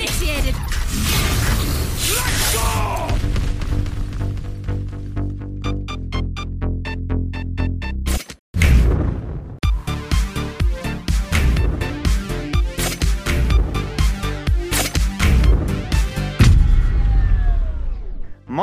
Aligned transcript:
initiated. 0.00 0.54
Let's 2.14 2.54
go! 2.54 2.79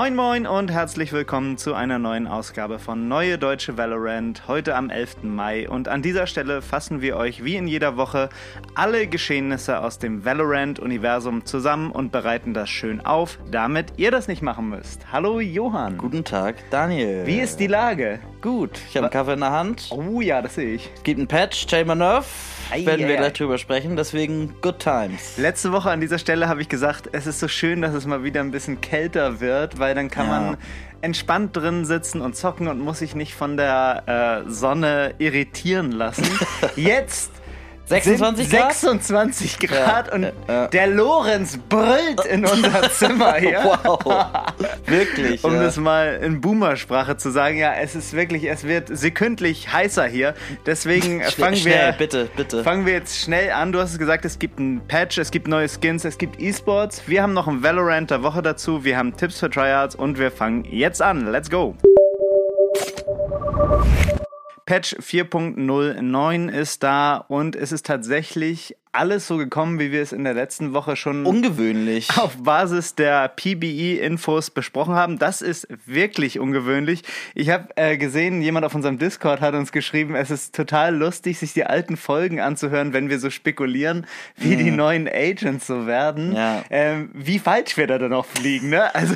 Moin 0.08 0.16
Moin 0.16 0.48
und 0.48 0.72
herzlich 0.72 1.12
willkommen 1.12 1.58
zu 1.58 1.74
einer 1.74 2.00
neuen 2.00 2.28
Ausgabe 2.28 2.80
von 2.80 3.10
Neue 3.10 3.38
Deutsche 3.38 3.78
Valorant, 3.78 4.48
heute 4.48 4.74
am 4.74 4.90
11. 4.90 5.24
Mai. 5.24 5.68
Und 5.68 5.90
an 5.90 6.02
dieser 6.02 6.28
Stelle 6.28 6.62
fassen 6.62 7.02
wir 7.02 7.18
euch 7.18 7.44
wie 7.44 7.58
in 7.58 7.68
jeder 7.68 7.98
Woche 7.98 8.30
alle 8.74 9.08
Geschehnisse 9.08 9.82
aus 9.82 10.00
dem 10.00 10.24
Valorant-Universum 10.24 11.46
zusammen 11.46 11.92
und 11.92 12.14
bereiten 12.14 12.54
das 12.54 12.70
schön 12.70 13.06
auf, 13.06 13.38
damit 13.52 13.96
ihr 13.98 14.12
das 14.12 14.30
nicht 14.30 14.42
machen 14.42 14.70
müsst. 14.70 15.12
Hallo 15.12 15.42
Johann. 15.42 15.98
Guten 15.98 16.24
Tag, 16.24 16.56
Daniel. 16.70 17.26
Wie 17.26 17.42
ist 17.42 17.60
die 17.60 17.68
Lage? 17.68 18.22
Gut, 18.42 18.72
ich 18.90 18.96
habe 18.96 19.08
einen 19.08 19.12
Kaffee 19.12 19.34
in 19.34 19.40
der 19.40 19.52
Hand. 19.52 19.88
Oh 19.90 20.22
ja, 20.22 20.42
das 20.42 20.56
sehe 20.56 20.76
ich. 20.76 20.90
Gibt 21.04 21.18
einen 21.20 21.28
Patch, 21.28 21.68
Chamber 21.70 21.96
Nerf. 21.96 22.26
Ei, 22.72 22.86
Werden 22.86 23.08
wir 23.08 23.16
ei. 23.16 23.18
gleich 23.18 23.34
drüber 23.34 23.58
sprechen, 23.58 23.96
deswegen 23.96 24.54
good 24.62 24.78
times. 24.80 25.38
Letzte 25.38 25.72
Woche 25.72 25.90
an 25.90 26.02
dieser 26.02 26.20
Stelle 26.20 26.48
habe 26.48 26.62
ich 26.62 26.70
gesagt, 26.70 27.10
es 27.14 27.26
ist 27.26 27.40
so 27.40 27.48
schön, 27.48 27.82
dass 27.82 27.94
es 27.96 28.06
mal 28.06 28.24
wieder 28.24 28.42
ein 28.42 28.52
bisschen 28.52 28.80
kälter 28.80 29.40
wird, 29.40 29.80
weil 29.80 29.96
dann 29.96 30.10
kann 30.12 30.28
Ja. 30.28 30.40
man 30.42 30.58
entspannt 31.02 31.56
drin 31.58 31.86
sitzen 31.86 32.22
und 32.22 32.36
zocken 32.36 32.68
und 32.68 32.80
muss 32.80 33.00
sich 33.00 33.16
nicht 33.16 33.34
von 33.34 33.58
der 33.58 34.44
äh, 34.46 34.50
Sonne 34.52 35.16
irritieren 35.18 35.92
lassen. 35.92 36.26
Jetzt 36.76 37.32
26 37.88 38.50
sind 38.50 38.60
Grad? 38.60 38.74
26 38.74 39.60
Grad 39.60 40.08
Ja, 40.08 40.14
und 40.14 40.32
ja, 40.48 40.68
der 40.68 40.88
Lorenz 40.88 41.58
brüllt 41.70 42.26
in 42.30 42.46
unser 42.46 42.90
Zimmer 42.92 43.36
hier. 43.36 43.62
Wow, 43.64 44.44
wirklich. 44.86 45.44
Um 45.44 45.54
ja. 45.56 45.64
das 45.64 45.78
mal 45.78 46.20
in 46.22 46.42
Boomer-Sprache 46.42 47.16
zu 47.16 47.32
sagen, 47.32 47.58
ja, 47.58 47.74
es 47.74 47.96
ist 47.96 48.14
wirklich, 48.14 48.44
es 48.50 48.66
wird 48.66 48.90
sekündlich 48.92 49.72
heißer 49.72 50.06
hier. 50.06 50.34
Deswegen 50.66 51.22
fangen 51.38 51.56
schnell, 51.56 51.92
wir, 51.92 51.98
bitte, 51.98 52.30
bitte. 52.36 52.64
fangen 52.64 52.86
wir 52.86 52.94
jetzt 52.94 53.18
schnell 53.20 53.52
an. 53.52 53.72
Du 53.72 53.80
hast 53.80 53.94
es 53.94 54.00
gesagt, 54.00 54.26
es 54.26 54.38
gibt 54.38 54.60
einen 54.60 54.82
Patch, 54.88 55.18
es 55.18 55.32
gibt 55.32 55.48
neue 55.48 55.70
Skins, 55.70 56.04
es 56.04 56.18
gibt 56.18 56.42
E-Sports. 56.42 57.04
Wir 57.08 57.24
haben 57.24 57.34
noch 57.34 57.48
ein 57.48 57.64
Valorant 57.64 58.12
der 58.12 58.22
Woche 58.22 58.42
dazu. 58.42 58.84
Wir 58.84 58.98
haben 58.98 59.16
Tipps 59.16 59.40
für 59.40 59.50
Tryouts 59.50 59.96
und 59.96 60.20
wir 60.20 60.32
fangen 60.32 60.66
jetzt 60.66 61.02
an. 61.02 61.32
Let's 61.32 61.50
go. 61.50 61.76
Patch 64.68 64.96
4.09 64.96 66.50
ist 66.52 66.84
da 66.84 67.16
und 67.16 67.56
es 67.56 67.72
ist 67.72 67.86
tatsächlich 67.86 68.76
alles 68.98 69.28
so 69.28 69.38
gekommen, 69.38 69.80
wie 69.80 69.92
wir 69.92 70.02
es 70.02 70.12
in 70.12 70.24
der 70.24 70.34
letzten 70.34 70.74
Woche 70.74 70.96
schon 70.96 71.26
Ungewöhnlich. 71.26 72.10
auf 72.18 72.36
Basis 72.44 72.96
der 72.96 73.28
PBE-Infos 73.30 74.50
besprochen 74.50 74.96
haben. 74.96 75.20
Das 75.20 75.42
ist 75.42 75.68
wirklich 75.86 76.40
ungewöhnlich. 76.40 77.04
Ich 77.36 77.50
habe 77.50 77.68
äh, 77.76 77.98
gesehen, 77.98 78.42
jemand 78.42 78.66
auf 78.66 78.74
unserem 78.76 78.98
Discord 78.98 79.42
hat 79.42 79.54
uns 79.54 79.72
geschrieben, 79.72 80.16
es 80.16 80.32
ist 80.32 80.56
total 80.56 80.96
lustig, 80.96 81.38
sich 81.40 81.54
die 81.54 81.66
alten 81.66 81.98
Folgen 81.98 82.40
anzuhören, 82.40 82.94
wenn 82.94 83.10
wir 83.10 83.20
so 83.20 83.30
spekulieren, 83.30 84.06
wie 84.36 84.56
die 84.56 84.72
neuen 84.72 85.08
Agents 85.08 85.68
so 85.68 85.86
werden. 85.88 86.30
Mhm. 86.30 86.36
Ja. 86.36 86.64
Ähm, 86.70 87.10
wie 87.14 87.40
falsch 87.40 87.78
wir 87.78 87.88
da 87.88 87.98
dann 87.98 88.14
auch 88.14 88.26
fliegen, 88.26 88.70
ne? 88.70 88.94
Also 88.96 89.16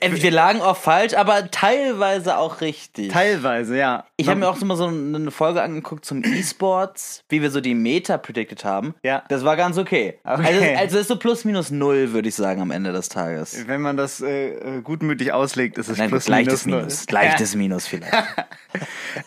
Äh, 0.00 0.10
Wir 0.12 0.30
lagen 0.30 0.60
oft 0.60 0.82
falsch, 0.82 1.14
aber 1.14 1.50
teilweise 1.50 2.38
auch 2.38 2.60
richtig. 2.60 3.08
teilweise, 3.12 3.76
ja. 3.76 4.04
ich 4.16 4.28
habe 4.28 4.40
mir 4.40 4.48
auch 4.48 4.56
so 4.56 4.64
mal 4.66 4.76
so 4.76 4.86
eine 4.86 5.30
Folge 5.30 5.62
angeguckt 5.62 6.04
zum 6.04 6.22
E-Sports, 6.24 7.24
wie 7.28 7.42
wir 7.42 7.50
so 7.50 7.60
die 7.60 7.74
Meta 7.74 8.16
predicted 8.18 8.64
haben. 8.64 8.94
Ja. 9.04 9.22
Das 9.28 9.44
war 9.44 9.56
ganz 9.56 9.76
okay. 9.76 10.14
Okay. 10.24 10.46
Also, 10.46 10.80
also 10.80 10.98
ist 10.98 11.08
so 11.08 11.16
plus 11.16 11.44
minus 11.44 11.70
null, 11.70 12.14
würde 12.14 12.26
ich 12.26 12.34
sagen, 12.34 12.62
am 12.62 12.70
Ende 12.70 12.90
des 12.90 13.10
Tages. 13.10 13.68
wenn 13.68 13.82
man 13.82 13.98
das 13.98 14.22
äh, 14.22 14.78
äh, 14.78 14.80
gutmütig 14.80 15.30
auslegt, 15.30 15.76
ist 15.76 15.88
es 15.88 15.98
Nein, 15.98 16.08
plus 16.08 16.26
minus, 16.26 16.64
Minus. 16.64 17.06
null. 17.06 17.14
Leichtes 17.14 17.54
Minus 17.54 17.86
vielleicht. 17.86 18.14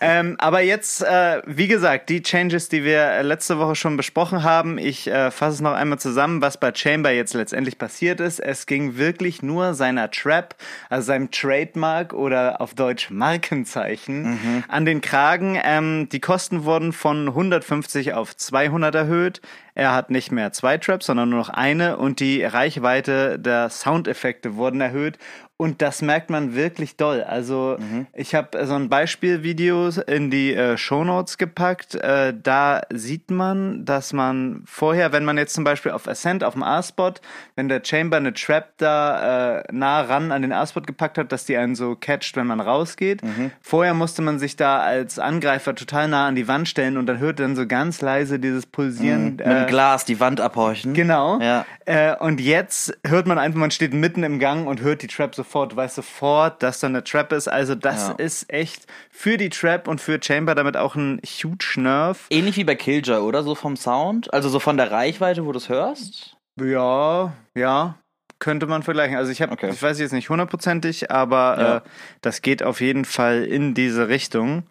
Ähm, 0.01 0.35
aber 0.39 0.61
jetzt, 0.61 1.01
äh, 1.01 1.41
wie 1.45 1.67
gesagt, 1.67 2.09
die 2.09 2.21
Changes, 2.21 2.69
die 2.69 2.83
wir 2.83 2.99
äh, 2.99 3.21
letzte 3.21 3.57
Woche 3.57 3.75
schon 3.75 3.97
besprochen 3.97 4.43
haben, 4.43 4.77
ich 4.77 5.07
äh, 5.07 5.31
fasse 5.31 5.55
es 5.55 5.61
noch 5.61 5.73
einmal 5.73 5.99
zusammen, 5.99 6.41
was 6.41 6.59
bei 6.59 6.73
Chamber 6.73 7.11
jetzt 7.11 7.33
letztendlich 7.33 7.77
passiert 7.77 8.19
ist. 8.19 8.39
Es 8.39 8.65
ging 8.65 8.97
wirklich 8.97 9.41
nur 9.41 9.73
seiner 9.73 10.11
Trap, 10.11 10.55
also 10.89 11.07
seinem 11.07 11.31
Trademark 11.31 12.13
oder 12.13 12.61
auf 12.61 12.73
Deutsch 12.73 13.09
Markenzeichen, 13.09 14.63
an 14.67 14.85
den 14.85 15.01
Kragen. 15.01 15.59
Ähm, 15.63 16.09
die 16.11 16.19
Kosten 16.19 16.65
wurden 16.65 16.93
von 16.93 17.29
150 17.29 18.13
auf 18.13 18.35
200 18.35 18.93
erhöht. 18.95 19.41
Er 19.77 19.93
hat 19.93 20.09
nicht 20.09 20.31
mehr 20.31 20.51
zwei 20.53 20.79
Traps, 20.79 21.05
sondern 21.05 21.29
nur 21.29 21.37
noch 21.37 21.49
eine 21.49 21.97
und 21.97 22.19
die 22.19 22.43
Reichweite 22.43 23.37
der 23.37 23.69
Soundeffekte 23.69 24.55
wurden 24.55 24.81
erhöht. 24.81 25.19
Und 25.59 25.81
das 25.81 26.03
merkt 26.03 26.29
man 26.29 26.53
wirklich 26.53 26.97
doll. 26.97 27.23
Also 27.23 27.77
ich 28.13 28.35
habe 28.35 28.63
so 28.65 28.75
ein 28.75 28.89
Beispielvideo 28.89 29.89
in 30.05 30.29
die 30.29 30.53
äh, 30.53 30.77
Shownotes 30.77 31.39
gepackt. 31.39 31.95
Äh, 31.95 32.35
da 32.41 32.81
sieht 32.93 33.31
man, 33.31 33.83
dass 33.83 34.13
man 34.13 34.61
vorher, 34.65 35.11
wenn 35.13 35.25
man 35.25 35.37
jetzt 35.37 35.55
zum 35.55 35.63
Beispiel 35.63 35.91
auf 35.91 36.07
Ascent, 36.07 36.43
auf 36.43 36.53
dem 36.53 36.61
A-Spot, 36.61 37.13
wenn 37.55 37.69
der 37.69 37.81
Chamber 37.83 38.17
eine 38.17 38.35
Trap 38.35 38.73
da 38.77 39.57
äh, 39.57 39.63
nah 39.71 40.01
ran 40.01 40.31
an 40.31 40.43
den 40.43 40.51
A-Spot 40.51 40.81
gepackt 40.81 41.17
hat, 41.17 41.31
dass 41.31 41.45
die 41.45 41.57
einen 41.57 41.73
so 41.73 41.95
catcht, 41.95 42.35
wenn 42.35 42.45
man 42.45 42.59
rausgeht. 42.59 43.21
Vorher 43.61 43.95
musste 43.95 44.21
man 44.21 44.37
sich 44.37 44.57
da 44.57 44.79
als 44.81 45.17
Angreifer 45.17 45.73
total 45.73 46.07
nah 46.07 46.27
an 46.27 46.35
die 46.35 46.47
Wand 46.47 46.67
stellen 46.67 46.97
und 46.97 47.07
dann 47.07 47.17
hört 47.17 47.39
dann 47.39 47.55
so 47.55 47.65
ganz 47.65 48.01
leise 48.01 48.37
dieses 48.37 48.67
Pulsieren. 48.67 49.37
Mit 49.37 49.39
dem 49.45 49.65
Glas 49.65 50.05
die 50.05 50.19
Wand 50.19 50.39
abhorchen. 50.39 50.93
Genau. 50.93 51.39
Ja. 51.41 51.65
Äh, 51.85 52.15
und 52.15 52.39
jetzt 52.39 52.95
hört 53.05 53.25
man 53.25 53.39
einfach, 53.39 53.59
man 53.59 53.71
steht 53.71 53.93
mitten 53.93 54.21
im 54.23 54.37
Gang 54.37 54.67
und 54.67 54.81
hört 54.81 55.01
die 55.01 55.07
Trap 55.07 55.33
sofort. 55.47 55.71
Du 55.71 55.75
weißt 55.77 55.95
sofort, 55.95 56.61
dass 56.61 56.79
da 56.79 56.87
eine 56.87 57.03
Trap 57.03 57.31
ist. 57.31 57.47
Also 57.47 57.73
das 57.75 58.09
Ja. 58.09 58.13
ist 58.15 58.51
echt 58.51 58.85
für 59.09 59.37
die 59.37 59.49
Trap 59.49 59.87
und 59.87 60.01
für 60.01 60.19
Chamber 60.21 60.53
damit 60.55 60.77
auch 60.77 60.95
ein 60.95 61.21
huge 61.23 61.73
Nerv. 61.77 62.25
Ähnlich 62.29 62.57
wie 62.57 62.63
bei 62.63 62.75
Killjoy, 62.75 63.19
oder? 63.19 63.43
So 63.43 63.55
vom 63.55 63.75
Sound? 63.77 64.33
Also 64.33 64.49
so 64.49 64.59
von 64.59 64.77
der 64.77 64.91
Reichweite, 64.91 65.45
wo 65.45 65.51
du 65.51 65.57
es 65.57 65.69
hörst? 65.69 66.35
Ja, 66.59 67.33
ja. 67.55 67.95
Könnte 68.39 68.67
man 68.67 68.83
vergleichen. 68.83 69.15
Also 69.17 69.31
ich 69.31 69.41
habe, 69.41 69.51
Okay. 69.53 69.69
ich 69.71 69.81
weiß 69.81 69.99
jetzt 69.99 70.11
nicht 70.11 70.29
hundertprozentig, 70.29 71.09
aber 71.09 71.57
Ja. 71.59 71.77
äh, 71.77 71.81
das 72.21 72.41
geht 72.43 72.61
auf 72.61 72.81
jeden 72.81 73.03
Fall 73.05 73.43
in 73.43 73.73
diese 73.73 74.09
Richtung. 74.09 74.63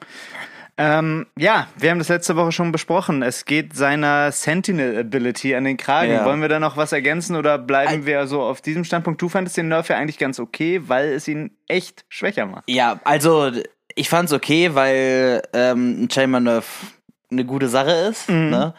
Ähm, 0.79 1.27
ja, 1.39 1.69
wir 1.79 1.91
haben 1.91 1.99
das 1.99 2.09
letzte 2.09 2.37
Woche 2.37 2.53
schon 2.53 2.71
besprochen. 2.71 3.23
Es 3.23 3.47
geht 3.47 3.75
seiner 3.75 4.31
Sentinel-Ability 4.31 5.55
an 5.55 5.65
den 5.65 5.79
Kragen. 5.79 6.13
Ja. 6.13 6.25
Wollen 6.27 6.43
wir 6.43 6.49
da 6.49 6.61
noch 6.61 6.77
was 6.77 6.93
ergänzen 6.93 7.35
oder 7.35 7.59
bleiben 7.59 8.05
wir 8.05 8.27
so 8.27 8.43
auf 8.43 8.61
diesem 8.61 8.85
Standpunkt? 8.85 9.23
Du 9.23 9.29
fandest 9.29 9.57
den 9.57 9.69
Nerf 9.69 9.89
ja 9.89 9.97
eigentlich 9.97 10.19
ganz 10.19 10.39
okay, 10.39 10.83
weil 10.87 11.13
es 11.13 11.29
ihn 11.29 11.57
echt 11.67 12.05
schwächer 12.09 12.45
macht. 12.45 12.65
Ja, 12.69 13.01
also 13.05 13.51
ich 13.95 14.11
fand's 14.11 14.35
okay, 14.35 14.75
weil 14.75 15.43
ähm, 15.55 16.05
ein 16.05 16.11
Chamber 16.11 16.41
Nerf 16.41 16.93
eine 17.31 17.45
gute 17.47 17.69
Sache 17.69 17.93
ist. 17.93 18.29
Ne? 18.29 18.75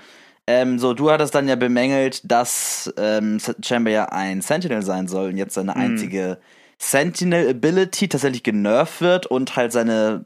Ähm, 0.46 0.80
so, 0.80 0.94
du 0.94 1.12
hattest 1.12 1.36
dann 1.36 1.48
ja 1.48 1.56
bemängelt, 1.56 2.22
dass 2.32 2.94
ähm, 2.98 3.40
Chamber 3.62 3.90
ja 3.90 4.06
ein 4.06 4.42
Sentinel 4.42 4.84
sein 4.84 5.08
soll 5.08 5.30
und 5.30 5.38
jetzt 5.38 5.56
seine 5.56 5.76
einzige 5.76 6.38
Sentinel-Ability 6.78 8.08
tatsächlich 8.08 8.44
genervt 8.44 9.02
wird 9.02 9.26
und 9.26 9.56
halt 9.56 9.72
seine 9.72 10.26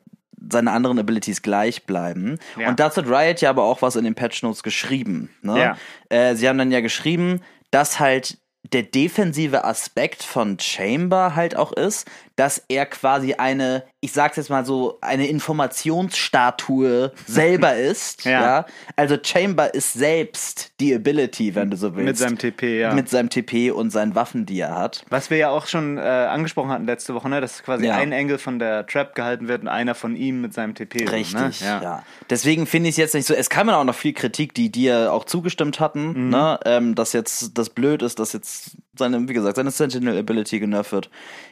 seine 0.50 0.72
anderen 0.72 1.00
Abilities 1.00 1.42
gleich 1.42 1.86
bleiben. 1.86 2.38
Ja. 2.58 2.70
Und 2.70 2.80
dazu 2.80 3.02
hat 3.02 3.10
Riot 3.10 3.42
ja 3.42 3.50
aber 3.50 3.64
auch 3.64 3.82
was 3.82 3.96
in 3.96 4.04
den 4.04 4.16
Patch 4.16 4.44
Notes 4.44 4.64
geschrieben. 4.64 5.30
Ne? 5.42 5.60
Ja. 5.60 5.78
Äh, 6.10 6.36
sie 6.36 6.48
haben 6.48 6.58
dann 6.58 6.72
ja 6.72 6.82
geschrieben, 6.82 7.42
dass 7.70 8.00
halt 8.00 8.38
der 8.74 8.84
defensive 8.84 9.64
Aspekt 9.66 10.24
von 10.24 10.60
Chamber 10.60 11.36
halt 11.36 11.56
auch 11.56 11.72
ist, 11.72 12.10
dass 12.42 12.64
er 12.70 12.88
quasi 12.88 13.36
eine, 13.36 13.84
ich 14.00 14.14
sag's 14.14 14.36
jetzt 14.38 14.50
mal 14.50 14.66
so, 14.66 14.98
eine 15.02 15.28
Informationsstatue 15.28 17.12
selber 17.28 17.76
ist. 17.76 18.26
Ja. 18.26 18.32
ja. 18.42 18.66
Also 18.96 19.18
Chamber 19.24 19.72
ist 19.76 19.94
selbst 19.94 20.72
die 20.80 20.96
Ability, 20.96 21.54
wenn 21.54 21.70
du 21.70 21.78
so 21.78 21.96
willst. 21.96 22.08
Mit 22.08 22.18
seinem 22.18 22.38
TP, 22.40 22.80
ja. 22.80 22.96
Mit 22.96 23.10
seinem 23.10 23.30
TP 23.30 23.70
und 23.70 23.92
seinen 23.92 24.16
Waffen, 24.16 24.48
die 24.48 24.60
er 24.60 24.76
hat. 24.76 25.06
Was 25.10 25.30
wir 25.30 25.38
ja 25.38 25.50
auch 25.52 25.68
schon 25.68 26.00
äh, 26.00 26.02
angesprochen 26.02 26.72
hatten 26.72 26.86
letzte 26.86 27.14
Woche, 27.14 27.30
ne? 27.30 27.42
dass 27.42 27.62
quasi 27.62 27.86
Ja. 27.86 27.98
ein 27.98 28.12
Engel 28.12 28.40
von 28.40 28.58
der 28.58 28.88
Trap 28.88 29.14
gehalten 29.14 29.48
wird 29.48 29.62
und 29.62 29.68
einer 29.68 29.94
von 29.94 30.16
ihm 30.16 30.42
mit 30.42 30.56
seinem 30.56 30.74
TP. 30.74 31.06
so, 31.06 31.14
Richtig, 31.14 31.62
ne? 31.62 31.80
ja. 31.84 32.04
Deswegen 32.28 32.66
finde 32.66 32.90
ich 32.90 32.94
es 32.94 32.98
jetzt 32.98 33.14
nicht 33.14 33.28
so. 33.28 33.36
Es 33.36 33.52
kam 33.52 33.68
ja 33.68 33.78
auch 33.78 33.84
noch 33.84 33.94
viel 33.94 34.14
Kritik, 34.14 34.56
die 34.56 34.72
dir 34.72 35.14
auch 35.14 35.26
zugestimmt 35.26 35.80
hatten, 35.80 36.30
ne? 36.30 36.60
ähm, 36.66 36.96
dass 36.96 37.14
jetzt 37.14 37.56
das 37.60 37.70
blöd 37.70 38.02
ist, 38.02 38.18
dass 38.18 38.34
jetzt 38.34 38.78
seine, 39.02 39.28
wie 39.28 39.34
gesagt, 39.34 39.58
seine 39.58 39.72
Sentinel 39.72 40.18
Ability 40.18 40.60
genervt 40.60 40.92
wird. 40.92 41.10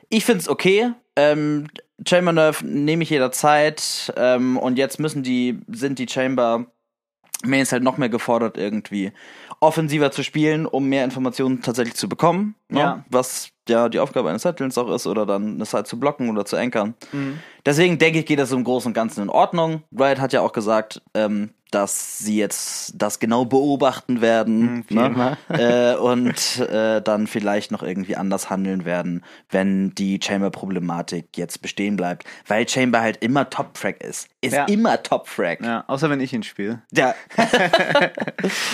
Ich 0.09 0.25
finde 0.25 0.41
es 0.41 0.49
okay. 0.49 0.93
Ähm, 1.15 1.67
Chamber 2.07 2.31
Nerf 2.31 2.63
nehme 2.63 3.03
ich 3.03 3.09
jederzeit. 3.09 4.13
Ähm, 4.15 4.57
und 4.57 4.77
jetzt 4.77 4.99
müssen 4.99 5.23
die, 5.23 5.59
sind 5.67 5.99
die 5.99 6.07
Chamber 6.07 6.65
Mains 7.43 7.71
halt 7.71 7.83
noch 7.83 7.97
mehr 7.97 8.09
gefordert, 8.09 8.57
irgendwie 8.57 9.13
offensiver 9.61 10.11
zu 10.11 10.23
spielen, 10.23 10.65
um 10.65 10.87
mehr 10.87 11.05
Informationen 11.05 11.61
tatsächlich 11.61 11.95
zu 11.95 12.09
bekommen. 12.09 12.55
Ne? 12.67 12.79
Ja. 12.79 13.05
Was 13.09 13.49
ja 13.67 13.87
die 13.87 13.99
Aufgabe 13.99 14.29
eines 14.29 14.41
Sentinels 14.41 14.77
auch 14.77 14.93
ist, 14.93 15.07
oder 15.07 15.25
dann 15.25 15.55
eine 15.55 15.65
Side 15.65 15.85
zu 15.85 15.99
blocken 15.99 16.29
oder 16.29 16.45
zu 16.45 16.57
ankern. 16.57 16.95
Mhm. 17.11 17.39
Deswegen 17.65 17.97
denke 17.97 18.19
ich, 18.19 18.25
geht 18.25 18.39
das 18.39 18.51
im 18.51 18.63
Großen 18.63 18.89
und 18.89 18.93
Ganzen 18.93 19.23
in 19.23 19.29
Ordnung. 19.29 19.83
Riot 19.97 20.19
hat 20.19 20.33
ja 20.33 20.41
auch 20.41 20.53
gesagt, 20.53 21.01
ähm, 21.13 21.51
dass 21.71 22.17
sie 22.19 22.37
jetzt 22.37 22.93
das 22.95 23.19
genau 23.19 23.45
beobachten 23.45 24.21
werden 24.21 24.83
wie 24.87 24.95
ne? 24.95 25.37
äh, 25.49 25.95
und 25.95 26.59
äh, 26.59 27.01
dann 27.01 27.27
vielleicht 27.27 27.71
noch 27.71 27.83
irgendwie 27.83 28.15
anders 28.15 28.49
handeln 28.49 28.85
werden, 28.85 29.23
wenn 29.49 29.93
die 29.95 30.19
Chamber-Problematik 30.21 31.37
jetzt 31.37 31.61
bestehen 31.61 31.95
bleibt. 31.95 32.23
Weil 32.47 32.67
Chamber 32.67 33.01
halt 33.01 33.17
immer 33.23 33.49
Top-Frag 33.49 34.01
ist. 34.03 34.27
Ist 34.41 34.53
Ja. 34.53 34.65
immer 34.65 35.01
Top-Frag. 35.03 35.61
Ja, 35.61 35.83
außer 35.87 36.09
wenn 36.09 36.21
ich 36.21 36.33
ihn 36.33 36.43
spiele. 36.43 36.81
Ja. 36.91 37.13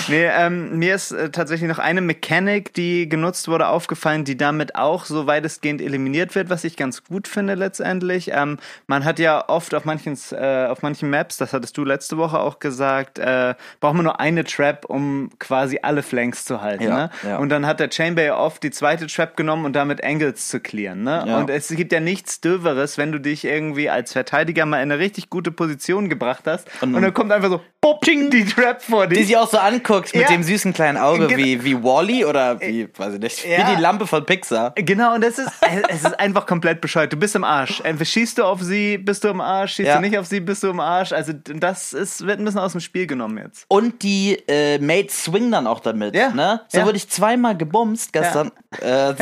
Nee, 0.08 0.26
ähm, 0.26 0.78
mir 0.78 0.96
ist 0.96 1.12
äh, 1.12 1.32
tatsächlich 1.32 1.68
noch 1.68 1.80
eine 1.80 2.02
Mechanik, 2.02 2.74
die 2.74 3.10
genutzt 3.10 3.48
wurde, 3.48 3.68
aufgefallen, 3.68 4.24
die 4.24 4.38
damit 4.38 4.76
auch 4.76 5.06
so 5.06 5.26
weitestgehend 5.26 5.82
eliminiert 5.82 6.36
wird, 6.36 6.50
was 6.50 6.64
ich 6.64 6.78
ganz 6.78 7.04
gut 7.04 7.28
finde 7.28 7.56
letztendlich. 7.56 8.30
Ähm, 8.32 8.58
man 8.88 9.04
hat 9.06 9.18
ja 9.20 9.50
oft 9.50 9.74
auf 9.74 9.86
manchen, 9.86 10.18
äh, 10.32 10.68
auf 10.68 10.82
manchen 10.84 11.10
Maps, 11.10 11.38
das 11.38 11.54
hattest 11.54 11.78
du 11.78 11.84
letzte 11.84 12.18
Woche 12.18 12.40
auch 12.40 12.60
gesagt, 12.60 12.85
äh, 13.18 13.56
braucht 13.80 13.96
man 13.96 14.04
nur 14.04 14.20
eine 14.20 14.44
Trap, 14.44 14.86
um 14.86 15.30
quasi 15.40 15.80
alle 15.82 16.04
Flanks 16.04 16.46
zu 16.46 16.62
halten. 16.62 16.84
Ja, 16.84 16.96
ne? 16.96 17.10
ja. 17.24 17.38
Und 17.38 17.50
dann 17.50 17.66
hat 17.66 17.80
der 17.80 17.90
ja 18.24 18.38
oft 18.38 18.64
die 18.64 18.72
zweite 18.72 19.08
Trap 19.08 19.36
genommen 19.38 19.66
und 19.66 19.74
damit 19.74 20.04
Angles 20.04 20.48
zu 20.50 20.60
clearen. 20.60 21.04
Ne? 21.04 21.24
Ja. 21.28 21.38
Und 21.40 21.50
es 21.50 21.70
gibt 21.70 21.92
ja 21.92 22.00
nichts 22.00 22.42
Döveres, 22.42 22.98
wenn 22.98 23.12
du 23.12 23.20
dich 23.20 23.46
irgendwie 23.46 23.90
als 23.90 24.14
Verteidiger 24.14 24.66
mal 24.66 24.78
in 24.78 24.92
eine 24.92 25.00
richtig 25.00 25.30
gute 25.30 25.52
Position 25.52 26.10
gebracht 26.10 26.44
hast 26.46 26.68
und, 26.82 26.96
Und- 26.96 27.02
dann 27.02 27.14
kommt 27.14 27.32
einfach 27.32 27.50
so 27.50 27.62
pop, 27.82 28.02
die 28.06 28.46
Trap 28.46 28.82
vor 28.82 29.08
Die 29.08 29.16
dich. 29.16 29.28
sich 29.28 29.38
auch 29.38 29.50
so 29.50 29.58
anguckt 29.58 30.16
mit 30.16 30.30
dem 30.30 30.44
süßen 30.44 30.74
kleinen 30.74 30.98
Auge 30.98 31.30
wie, 31.38 31.64
wie 31.64 31.84
Wally 31.84 32.26
oder 32.26 32.60
wie, 32.62 32.88
weiß 32.96 33.16
ich 33.16 33.20
nicht, 33.20 33.44
wie 33.46 33.76
die 33.76 33.82
Lampe 33.82 34.08
von 34.08 34.26
Pixar. 34.26 34.74
Genau, 34.76 35.16
und 35.16 35.24
das 35.24 35.38
ist, 35.40 35.50
es 35.90 36.04
ist 36.04 36.20
einfach 36.20 36.46
komplett 36.46 36.82
bescheuert. 36.82 37.14
Du 37.14 37.18
bist 37.18 37.36
im 37.36 37.44
Arsch. 37.44 37.82
Entweder 37.82 38.06
schießt 38.06 38.38
du 38.38 38.44
auf 38.44 38.62
sie, 38.62 38.98
bist 38.98 39.24
du 39.24 39.28
im 39.30 39.42
Arsch, 39.42 39.74
schießt 39.76 39.96
du 39.96 40.02
nicht 40.02 40.18
auf 40.18 40.26
sie, 40.26 40.40
bist 40.40 40.64
du 40.64 40.70
im 40.70 40.80
Arsch. 40.80 41.12
Also 41.12 41.34
das 41.34 41.94
ist, 41.94 42.26
wird 42.26 42.40
ein 42.40 42.46
bisschen 42.46 42.60
aus 42.60 42.75
dem 42.76 42.82
Spiel 42.82 43.08
genommen 43.08 43.38
jetzt. 43.38 43.66
Und 43.68 44.04
die 44.04 44.38
äh, 44.48 44.78
Mates 44.80 45.24
swingen 45.26 45.52
dann 45.52 45.68
auch 45.68 45.80
damit. 45.80 46.16
Ja. 46.16 46.30
Ne? 46.30 46.62
So 46.68 46.80
Ja. 46.80 46.86
wurde 46.86 46.98
ich 46.98 47.10
zweimal 47.10 47.56
gebumst 47.58 48.14
gestern, 48.14 48.52
äh, 48.82 49.14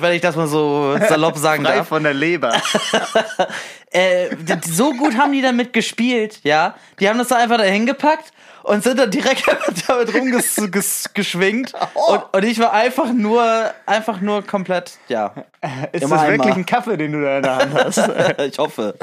wenn 0.00 0.12
ich 0.12 0.20
das 0.20 0.36
mal 0.36 0.46
so 0.48 0.96
salopp 1.08 1.36
sagen 1.36 1.64
Frei 1.64 1.76
darf. 1.76 1.88
von 1.88 2.02
der 2.02 2.14
Leber. 2.14 2.52
Äh, 3.96 4.34
so 4.68 4.92
gut 4.92 5.16
haben 5.16 5.30
die 5.30 5.40
damit 5.40 5.72
gespielt, 5.72 6.40
ja. 6.42 6.74
Die 6.98 7.08
haben 7.08 7.16
das 7.16 7.28
da 7.28 7.36
einfach 7.36 7.58
dahin 7.58 7.86
gepackt 7.86 8.32
und 8.64 8.82
sind 8.82 8.98
dann 8.98 9.08
direkt 9.12 9.44
damit 9.86 10.12
rumgeschwingt. 10.12 11.72
Und, 11.94 12.22
und 12.32 12.44
ich 12.44 12.58
war 12.58 12.72
einfach 12.72 13.12
nur, 13.12 13.70
einfach 13.86 14.20
nur 14.20 14.42
komplett, 14.42 14.98
ja. 15.06 15.32
Ist 15.92 16.02
das 16.02 16.10
wirklich 16.10 16.40
einmal. 16.40 16.52
ein 16.54 16.66
Kaffee, 16.66 16.96
den 16.96 17.12
du 17.12 17.22
da 17.22 17.36
in 17.36 17.42
der 17.44 17.56
Hand 17.56 17.74
hast? 17.74 18.10
ich 18.50 18.58
hoffe. 18.58 18.96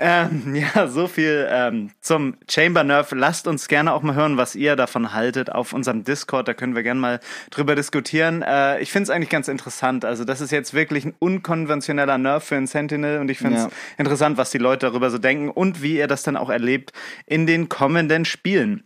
Ähm, 0.00 0.54
ja, 0.74 0.88
so 0.88 1.06
viel 1.06 1.46
ähm, 1.50 1.90
zum 2.00 2.36
Chamber 2.48 2.82
Nerf. 2.84 3.12
Lasst 3.12 3.46
uns 3.46 3.68
gerne 3.68 3.92
auch 3.92 4.02
mal 4.02 4.14
hören, 4.14 4.36
was 4.36 4.54
ihr 4.54 4.74
davon 4.76 5.12
haltet 5.12 5.52
auf 5.52 5.72
unserem 5.72 6.04
Discord. 6.04 6.48
Da 6.48 6.54
können 6.54 6.74
wir 6.74 6.82
gerne 6.82 7.00
mal 7.00 7.20
drüber 7.50 7.74
diskutieren. 7.76 8.42
Äh, 8.42 8.80
ich 8.80 8.90
finde 8.90 9.04
es 9.04 9.10
eigentlich 9.10 9.30
ganz 9.30 9.48
interessant. 9.48 10.04
Also 10.04 10.24
das 10.24 10.40
ist 10.40 10.50
jetzt 10.50 10.74
wirklich 10.74 11.04
ein 11.04 11.14
unkonventioneller 11.18 12.18
Nerf 12.18 12.44
für 12.44 12.56
einen 12.56 12.66
Sentinel 12.66 13.20
und 13.20 13.30
ich 13.30 13.38
finde 13.38 13.56
es 13.58 13.62
Ja. 13.64 13.70
interessant, 13.98 14.38
was 14.38 14.50
die 14.50 14.58
Leute 14.58 14.86
darüber 14.86 15.10
so 15.10 15.18
denken 15.18 15.48
und 15.50 15.82
wie 15.82 15.96
ihr 15.98 16.06
das 16.06 16.22
dann 16.22 16.36
auch 16.36 16.50
erlebt 16.50 16.92
in 17.26 17.46
den 17.46 17.68
kommenden 17.68 18.24
Spielen. 18.24 18.84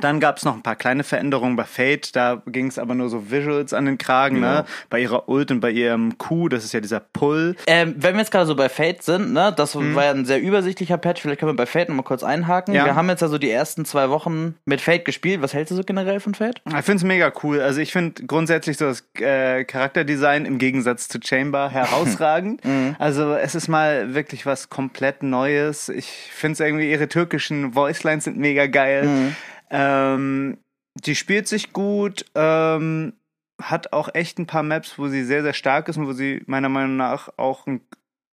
Dann 0.00 0.20
gab 0.20 0.36
es 0.36 0.44
noch 0.44 0.54
ein 0.54 0.62
paar 0.62 0.76
kleine 0.76 1.02
Veränderungen 1.02 1.56
bei 1.56 1.64
Fate. 1.64 2.14
Da 2.14 2.42
ging 2.46 2.68
es 2.68 2.78
aber 2.78 2.94
nur 2.94 3.08
so 3.08 3.30
Visuals 3.30 3.72
an 3.72 3.86
den 3.86 3.98
Kragen, 3.98 4.40
ne? 4.40 4.64
Bei 4.88 5.00
ihrer 5.00 5.28
Ult 5.28 5.50
und 5.50 5.60
bei 5.60 5.70
ihrem 5.70 6.16
Q, 6.16 6.48
das 6.48 6.64
ist 6.64 6.72
ja 6.72 6.80
dieser 6.80 7.00
Pull. 7.00 7.56
Ähm, 7.66 7.94
wenn 7.98 8.14
wir 8.14 8.20
jetzt 8.20 8.30
gerade 8.30 8.46
so 8.46 8.54
bei 8.54 8.68
Fate 8.68 9.02
sind, 9.02 9.32
ne, 9.32 9.52
das 9.56 9.74
war 9.74 10.04
ja 10.04 10.10
ein 10.12 10.24
sehr 10.24 10.40
übersichtlicher 10.40 10.96
Patch, 10.96 11.22
vielleicht 11.22 11.40
können 11.40 11.50
wir 11.52 11.56
bei 11.56 11.66
Fate 11.66 11.88
nochmal 11.88 12.04
kurz 12.04 12.22
einhaken. 12.22 12.72
Mhm. 12.72 12.78
Ja. 12.78 12.84
Wir 12.84 12.94
haben 12.94 13.08
jetzt 13.08 13.22
also 13.22 13.38
die 13.38 13.50
ersten 13.50 13.84
zwei 13.84 14.10
Wochen 14.10 14.54
mit 14.64 14.80
Fate 14.80 15.04
gespielt. 15.04 15.42
Was 15.42 15.54
hältst 15.54 15.72
du 15.72 15.76
so 15.76 15.82
generell 15.82 16.20
von 16.20 16.34
Fate? 16.34 16.62
Ich 16.66 16.84
finde 16.84 16.96
es 16.96 17.04
mega 17.04 17.32
cool. 17.42 17.60
Also 17.60 17.80
ich 17.80 17.92
finde 17.92 18.24
grundsätzlich 18.26 18.76
so 18.76 18.86
das 18.86 19.04
äh, 19.18 19.64
Charakterdesign 19.64 20.44
im 20.44 20.58
Gegensatz 20.58 21.08
zu 21.08 21.18
Chamber 21.22 21.68
herausragend. 21.72 22.60
also 22.98 23.34
es 23.34 23.54
ist 23.54 23.68
mal 23.68 24.14
wirklich 24.14 24.46
was 24.46 24.70
komplett 24.70 25.22
Neues. 25.22 25.88
Ich 25.88 26.06
finde 26.32 26.52
es 26.52 26.60
irgendwie, 26.60 26.90
ihre 26.90 27.08
türkischen 27.08 27.74
Voicelines 27.74 28.24
sind 28.24 28.36
mega 28.36 28.66
geil. 28.66 29.34
Ähm, 29.70 30.58
die 31.04 31.14
spielt 31.14 31.48
sich 31.48 31.72
gut. 31.72 32.24
Ähm, 32.34 33.14
hat 33.62 33.92
auch 33.92 34.08
echt 34.14 34.38
ein 34.38 34.46
paar 34.46 34.62
Maps, 34.62 34.98
wo 34.98 35.08
sie 35.08 35.24
sehr, 35.24 35.42
sehr 35.42 35.52
stark 35.52 35.88
ist 35.88 35.96
und 35.98 36.06
wo 36.06 36.12
sie 36.12 36.42
meiner 36.46 36.68
Meinung 36.68 36.96
nach 36.96 37.28
auch 37.36 37.66
ein 37.66 37.80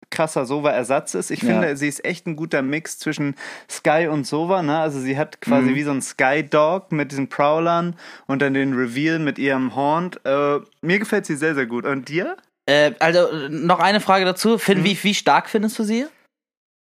krasser 0.10 0.46
Sova-Ersatz 0.46 1.16
ist. 1.16 1.32
Ich 1.32 1.42
Ja. 1.42 1.50
finde, 1.50 1.76
sie 1.76 1.90
ist 1.90 2.06
echt 2.06 2.28
ein 2.28 2.38
guter 2.38 2.62
Mix 2.62 2.98
zwischen 2.98 3.36
Sky 3.70 4.08
und 4.10 4.26
Sova. 4.26 4.62
Ne? 4.64 4.80
Also 4.80 5.02
sie 5.02 5.18
hat 5.18 5.42
quasi 5.42 5.72
Mhm. 5.72 5.76
wie 5.76 5.84
so 5.84 5.92
ein 5.92 6.02
Sky-Dog 6.02 6.94
mit 6.94 7.12
diesen 7.12 7.28
Prowlern 7.28 7.98
und 8.26 8.42
dann 8.42 8.54
den 8.54 8.74
Reveal 8.74 9.20
mit 9.20 9.38
ihrem 9.38 9.76
Horn. 9.76 10.12
Äh, 10.24 10.60
mir 10.82 11.00
gefällt 11.00 11.26
sie 11.26 11.36
sehr, 11.36 11.56
sehr 11.56 11.66
gut. 11.66 11.86
Und 11.86 12.08
dir? 12.08 12.38
Äh, 12.66 12.94
also 13.00 13.28
noch 13.50 13.80
eine 13.80 14.00
Frage 14.00 14.24
dazu. 14.24 14.52
Mhm. 14.52 14.60
Find, 14.60 14.84
wie, 14.86 14.98
wie 15.04 15.14
stark 15.14 15.50
findest 15.50 15.78
du 15.78 15.84
sie? 15.84 16.06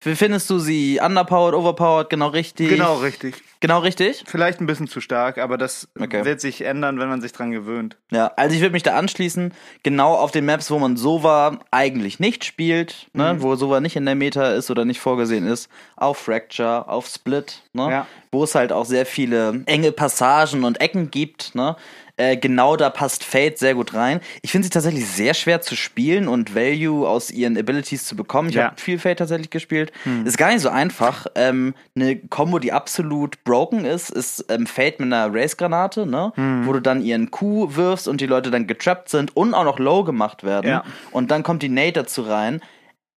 Wie 0.04 0.16
findest 0.16 0.50
du 0.50 0.60
sie 0.60 1.00
underpowered, 1.04 1.54
overpowered, 1.56 2.10
genau 2.10 2.28
richtig? 2.28 2.70
Genau, 2.70 2.98
richtig. 2.98 3.36
Genau 3.62 3.80
richtig? 3.80 4.24
Vielleicht 4.28 4.60
ein 4.60 4.66
bisschen 4.66 4.88
zu 4.88 5.00
stark, 5.00 5.38
aber 5.38 5.58
das 5.58 5.88
Okay. 5.98 6.26
wird 6.26 6.42
sich 6.42 6.62
ändern, 6.66 7.00
wenn 7.00 7.08
man 7.08 7.22
sich 7.22 7.32
dran 7.32 7.52
gewöhnt. 7.52 7.96
Ja, 8.12 8.28
also 8.36 8.54
ich 8.56 8.62
würde 8.62 8.74
mich 8.74 8.84
da 8.84 8.96
anschließen, 8.98 9.54
genau 9.84 10.16
auf 10.16 10.32
den 10.32 10.44
Maps, 10.46 10.70
wo 10.70 10.80
man 10.80 10.98
Sova 10.98 11.60
eigentlich 11.72 12.20
nicht 12.20 12.44
spielt, 12.44 13.08
Mhm. 13.14 13.22
ne, 13.22 13.36
wo 13.40 13.56
Sova 13.56 13.80
nicht 13.80 13.96
in 13.96 14.06
der 14.06 14.16
Meta 14.16 14.52
ist 14.52 14.70
oder 14.70 14.84
nicht 14.84 15.00
vorgesehen 15.00 15.48
ist, 15.48 15.70
auf 15.96 16.18
Fracture, 16.18 16.90
auf 16.90 17.08
Split, 17.08 17.62
ne, 17.72 17.90
Ja. 17.90 18.08
wo 18.34 18.44
es 18.44 18.54
halt 18.56 18.74
auch 18.74 18.86
sehr 18.86 19.06
viele 19.06 19.64
enge 19.66 19.94
Passagen 19.94 20.66
und 20.66 20.82
Ecken 20.82 21.10
gibt, 21.10 21.56
ne, 21.56 21.78
äh, 22.18 22.38
genau 22.38 22.76
da 22.76 22.90
passt 22.90 23.24
Fate 23.24 23.58
sehr 23.58 23.74
gut 23.74 23.94
rein. 23.94 24.20
Ich 24.44 24.52
finde 24.52 24.66
sie 24.66 24.70
tatsächlich 24.70 25.08
sehr 25.08 25.34
schwer 25.34 25.62
zu 25.62 25.76
spielen 25.76 26.28
und 26.28 26.54
Value 26.56 27.08
aus 27.08 27.32
ihren 27.32 27.58
Abilities 27.58 28.06
zu 28.06 28.16
bekommen. 28.16 28.50
Ich 28.50 28.56
Ja. 28.56 28.66
habe 28.66 28.76
viel 28.80 29.00
Fate 29.00 29.18
tatsächlich 29.20 29.50
gespielt. 29.50 29.92
Ist 30.24 30.38
gar 30.38 30.52
nicht 30.52 30.62
so 30.62 30.70
einfach. 30.70 31.26
Ähm, 31.36 31.74
eine 31.96 32.16
Combo, 32.18 32.60
die 32.60 32.72
absolut 32.72 33.44
broken 33.44 33.86
ist, 33.86 34.10
ist 34.12 34.46
ähm, 34.50 34.68
Fate 34.68 35.00
mit 35.00 35.12
einer 35.12 35.34
Race-Granate, 35.34 36.06
ne? 36.06 36.32
wo 36.66 36.74
du 36.74 36.82
dann 36.82 37.02
ihren 37.02 37.32
Q 37.32 37.76
wirfst 37.76 38.08
und 38.08 38.22
die 38.22 38.28
Leute 38.28 38.52
dann 38.52 38.68
getrappt 38.68 39.10
sind 39.10 39.36
und 39.36 39.54
auch 39.54 39.64
noch 39.64 39.80
low 39.80 40.04
gemacht 40.04 40.44
werden. 40.44 40.70
Ja. 40.70 40.84
Und 41.12 41.32
dann 41.32 41.42
kommt 41.44 41.64
die 41.64 41.70
Nate 41.70 41.94
dazu 41.94 42.22
rein. 42.22 42.62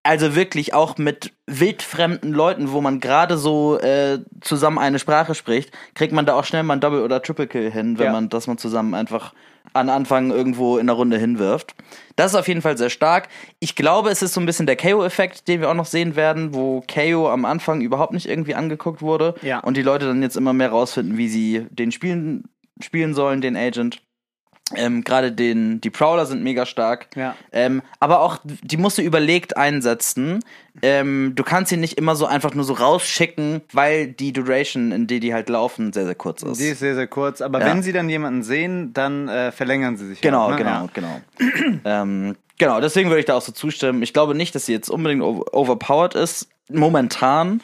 Also 0.06 0.34
wirklich 0.36 0.72
auch 0.72 0.98
mit 0.98 1.32
wildfremden 1.46 2.32
Leuten, 2.32 2.70
wo 2.70 2.80
man 2.80 3.00
gerade 3.00 3.36
so 3.36 3.78
äh, 3.80 4.20
zusammen 4.40 4.78
eine 4.78 4.98
Sprache 4.98 5.34
spricht, 5.34 5.72
kriegt 5.94 6.12
man 6.12 6.26
da 6.26 6.34
auch 6.34 6.44
schnell 6.44 6.62
mal 6.62 6.74
ein 6.74 6.80
Double- 6.80 7.02
oder 7.02 7.20
Triple-Kill 7.22 7.70
hin, 7.72 7.98
wenn 7.98 8.06
Ja. 8.06 8.12
man, 8.12 8.28
dass 8.28 8.46
man 8.46 8.56
zusammen 8.58 8.94
einfach 8.94 9.34
an 9.72 9.88
Anfang 9.90 10.30
irgendwo 10.30 10.78
in 10.78 10.86
der 10.86 10.94
Runde 10.96 11.18
hinwirft. 11.18 11.74
Das 12.14 12.32
ist 12.32 12.38
auf 12.38 12.46
jeden 12.48 12.62
Fall 12.62 12.78
sehr 12.78 12.88
stark. 12.88 13.28
Ich 13.58 13.74
glaube, 13.74 14.10
es 14.10 14.22
ist 14.22 14.32
so 14.32 14.40
ein 14.40 14.46
bisschen 14.46 14.66
der 14.66 14.76
KO-Effekt, 14.76 15.48
den 15.48 15.60
wir 15.60 15.68
auch 15.68 15.74
noch 15.74 15.86
sehen 15.86 16.14
werden, 16.16 16.54
wo 16.54 16.82
KO 16.82 17.28
am 17.28 17.44
Anfang 17.44 17.80
überhaupt 17.80 18.12
nicht 18.12 18.28
irgendwie 18.28 18.54
angeguckt 18.54 19.02
wurde 19.02 19.34
Ja. 19.42 19.58
und 19.60 19.76
die 19.76 19.82
Leute 19.82 20.06
dann 20.06 20.22
jetzt 20.22 20.36
immer 20.36 20.52
mehr 20.52 20.70
rausfinden, 20.70 21.18
wie 21.18 21.28
sie 21.28 21.66
den 21.70 21.90
spielen, 21.92 22.44
spielen 22.80 23.12
sollen, 23.12 23.40
den 23.40 23.56
Agent. 23.56 24.02
Ähm, 24.74 25.04
Gerade 25.04 25.30
den, 25.30 25.80
die 25.80 25.90
Prowler 25.90 26.26
sind 26.26 26.42
mega 26.42 26.66
stark. 26.66 27.06
Ja. 27.14 27.36
Ähm, 27.52 27.82
aber 28.00 28.20
auch, 28.20 28.38
die 28.44 28.76
musst 28.76 28.98
du 28.98 29.02
überlegt 29.02 29.56
einsetzen. 29.56 30.40
Ähm, 30.82 31.32
du 31.36 31.44
kannst 31.44 31.70
sie 31.70 31.76
nicht 31.76 31.98
immer 31.98 32.16
so 32.16 32.26
einfach 32.26 32.52
nur 32.54 32.64
so 32.64 32.72
rausschicken, 32.72 33.60
weil 33.72 34.08
die 34.08 34.32
Duration, 34.32 34.90
in 34.90 35.06
die 35.06 35.20
die 35.20 35.32
halt 35.32 35.48
laufen, 35.48 35.92
sehr, 35.92 36.04
sehr 36.04 36.16
kurz 36.16 36.42
ist. 36.42 36.58
Die 36.60 36.66
ist 36.68 36.80
sehr, 36.80 36.96
sehr 36.96 37.06
kurz. 37.06 37.40
Aber 37.42 37.60
Ja. 37.60 37.66
wenn 37.66 37.82
sie 37.82 37.92
dann 37.92 38.08
jemanden 38.08 38.42
sehen, 38.42 38.92
dann 38.92 39.28
äh, 39.28 39.52
verlängern 39.52 39.96
sie 39.96 40.08
sich. 40.08 40.20
Genau, 40.20 40.46
auch, 40.46 40.50
ne? 40.50 40.56
genau, 40.56 40.70
Ja. 40.70 40.88
genau. 40.92 41.20
ähm, 41.84 42.34
genau, 42.58 42.80
deswegen 42.80 43.08
würde 43.08 43.20
ich 43.20 43.26
da 43.26 43.34
auch 43.36 43.42
so 43.42 43.52
zustimmen. 43.52 44.02
Ich 44.02 44.12
glaube 44.12 44.34
nicht, 44.34 44.52
dass 44.56 44.66
sie 44.66 44.72
jetzt 44.72 44.90
unbedingt 44.90 45.22
over 45.22 45.44
overpowered 45.54 46.16
ist. 46.16 46.48
Momentan, 46.68 47.60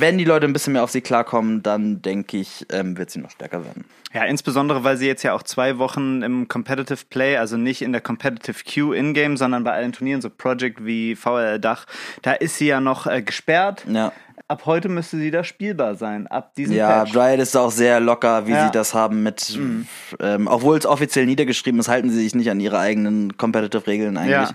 wenn 0.00 0.18
die 0.18 0.24
Leute 0.24 0.46
ein 0.46 0.52
bisschen 0.52 0.72
mehr 0.74 0.82
auf 0.84 0.90
sie 0.90 1.00
klarkommen, 1.00 1.62
dann 1.62 2.02
denke 2.02 2.36
ich, 2.38 2.66
ähm, 2.72 2.96
wird 2.96 3.10
sie 3.10 3.20
noch 3.20 3.30
stärker 3.30 3.64
werden. 3.64 3.84
Ja, 4.12 4.24
insbesondere, 4.24 4.84
weil 4.84 4.96
sie 4.96 5.06
jetzt 5.06 5.22
ja 5.22 5.32
auch 5.32 5.42
zwei 5.42 5.78
Wochen 5.78 6.22
im 6.22 6.46
Competitive 6.48 7.00
Play, 7.08 7.36
also 7.38 7.56
nicht 7.56 7.80
in 7.82 7.92
der 7.92 8.00
Competitive 8.02 8.58
Queue 8.64 8.94
in-game, 8.96 9.36
sondern 9.36 9.64
bei 9.64 9.72
allen 9.72 9.92
Turnieren, 9.92 10.20
so 10.20 10.28
Project 10.30 10.84
wie 10.84 11.16
VRL 11.16 11.58
Dach, 11.58 11.86
da 12.22 12.32
ist 12.32 12.58
sie 12.58 12.66
ja 12.66 12.80
noch 12.80 13.06
äh, 13.06 13.22
gesperrt. 13.22 13.84
Ja. 13.90 14.12
Ab 14.48 14.66
heute 14.66 14.90
müsste 14.90 15.16
sie 15.16 15.30
da 15.30 15.44
spielbar 15.44 15.94
sein, 15.94 16.26
ab 16.26 16.54
diesem 16.56 16.76
Ja, 16.76 17.04
Patch. 17.04 17.16
Riot 17.16 17.40
ist 17.40 17.56
auch 17.56 17.70
sehr 17.70 18.00
locker, 18.00 18.46
wie 18.46 18.50
Ja. 18.50 18.64
Mhm. 18.64 18.66
sie 18.66 18.72
das 18.72 18.92
haben 18.92 19.22
mit, 19.22 19.58
ähm, 20.20 20.46
obwohl 20.46 20.76
es 20.76 20.84
offiziell 20.84 21.24
niedergeschrieben 21.24 21.80
ist, 21.80 21.88
halten 21.88 22.10
sie 22.10 22.22
sich 22.22 22.34
nicht 22.34 22.50
an 22.50 22.60
ihre 22.60 22.78
eigenen 22.78 23.36
Competitive-Regeln 23.38 24.16
eigentlich. 24.18 24.32
Ja. 24.32 24.50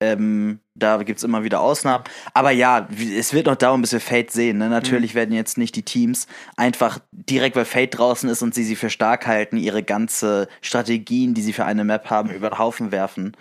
Ähm, 0.00 0.60
da 0.74 1.02
gibt's 1.02 1.22
immer 1.22 1.42
wieder 1.42 1.60
Ausnahmen. 1.60 2.04
Aber 2.34 2.50
ja, 2.50 2.86
es 3.16 3.32
wird 3.32 3.46
noch 3.46 3.56
dauern, 3.56 3.80
bis 3.80 3.92
wir 3.92 4.00
Fate 4.00 4.30
sehen. 4.30 4.58
Ne? 4.58 4.68
Natürlich 4.68 5.14
Mhm. 5.14 5.18
werden 5.18 5.34
jetzt 5.34 5.56
nicht 5.56 5.74
die 5.74 5.84
Teams 5.84 6.26
einfach 6.56 6.98
direkt, 7.12 7.56
weil 7.56 7.64
Fate 7.64 7.96
draußen 7.98 8.28
ist 8.28 8.42
und 8.42 8.54
sie 8.54 8.62
sie 8.64 8.76
für 8.76 8.90
stark 8.90 9.26
halten, 9.26 9.56
ihre 9.56 9.82
ganze 9.82 10.48
Strategien, 10.60 11.32
die 11.32 11.40
sie 11.40 11.54
für 11.54 11.64
eine 11.64 11.82
Map 11.84 12.10
haben, 12.10 12.28
über 12.30 12.50
den 12.50 12.58
Haufen 12.58 12.92
werfen. 12.92 13.32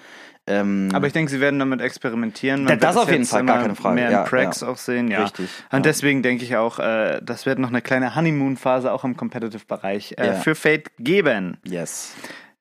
Ähm, 0.47 0.89
Aber 0.93 1.07
ich 1.07 1.13
denke, 1.13 1.31
sie 1.31 1.39
werden 1.41 1.57
damit 1.59 1.81
experimentieren. 1.81 2.67
Wird 2.69 2.83
das 2.83 2.95
es 2.95 3.01
auf 3.01 3.09
jeden 3.11 3.25
Fall, 3.25 3.43
gar 3.45 3.61
keine 3.63 3.73
Frage. 3.75 3.95
Mehr 3.95 4.11
Ja, 4.11 4.21
in 4.21 4.27
Cracks 4.29 4.61
ja. 4.61 4.67
auch 4.67 4.77
sehen, 4.77 5.09
ja. 5.09 5.23
Richtig, 5.23 5.49
Und 5.71 5.77
ja. 5.77 5.79
deswegen 5.79 6.21
denke 6.21 6.45
ich 6.45 6.55
auch, 6.55 6.77
äh, 6.77 7.19
das 7.23 7.47
wird 7.47 7.57
noch 7.57 7.69
eine 7.69 7.81
kleine 7.81 8.15
Honeymoon-Phase 8.15 8.93
auch 8.93 9.03
im 9.03 9.17
Competitive-Bereich 9.17 10.13
äh, 10.19 10.27
Ja. 10.27 10.33
für 10.35 10.53
Fate 10.55 10.91
geben. 10.99 11.57
yes. 11.65 12.13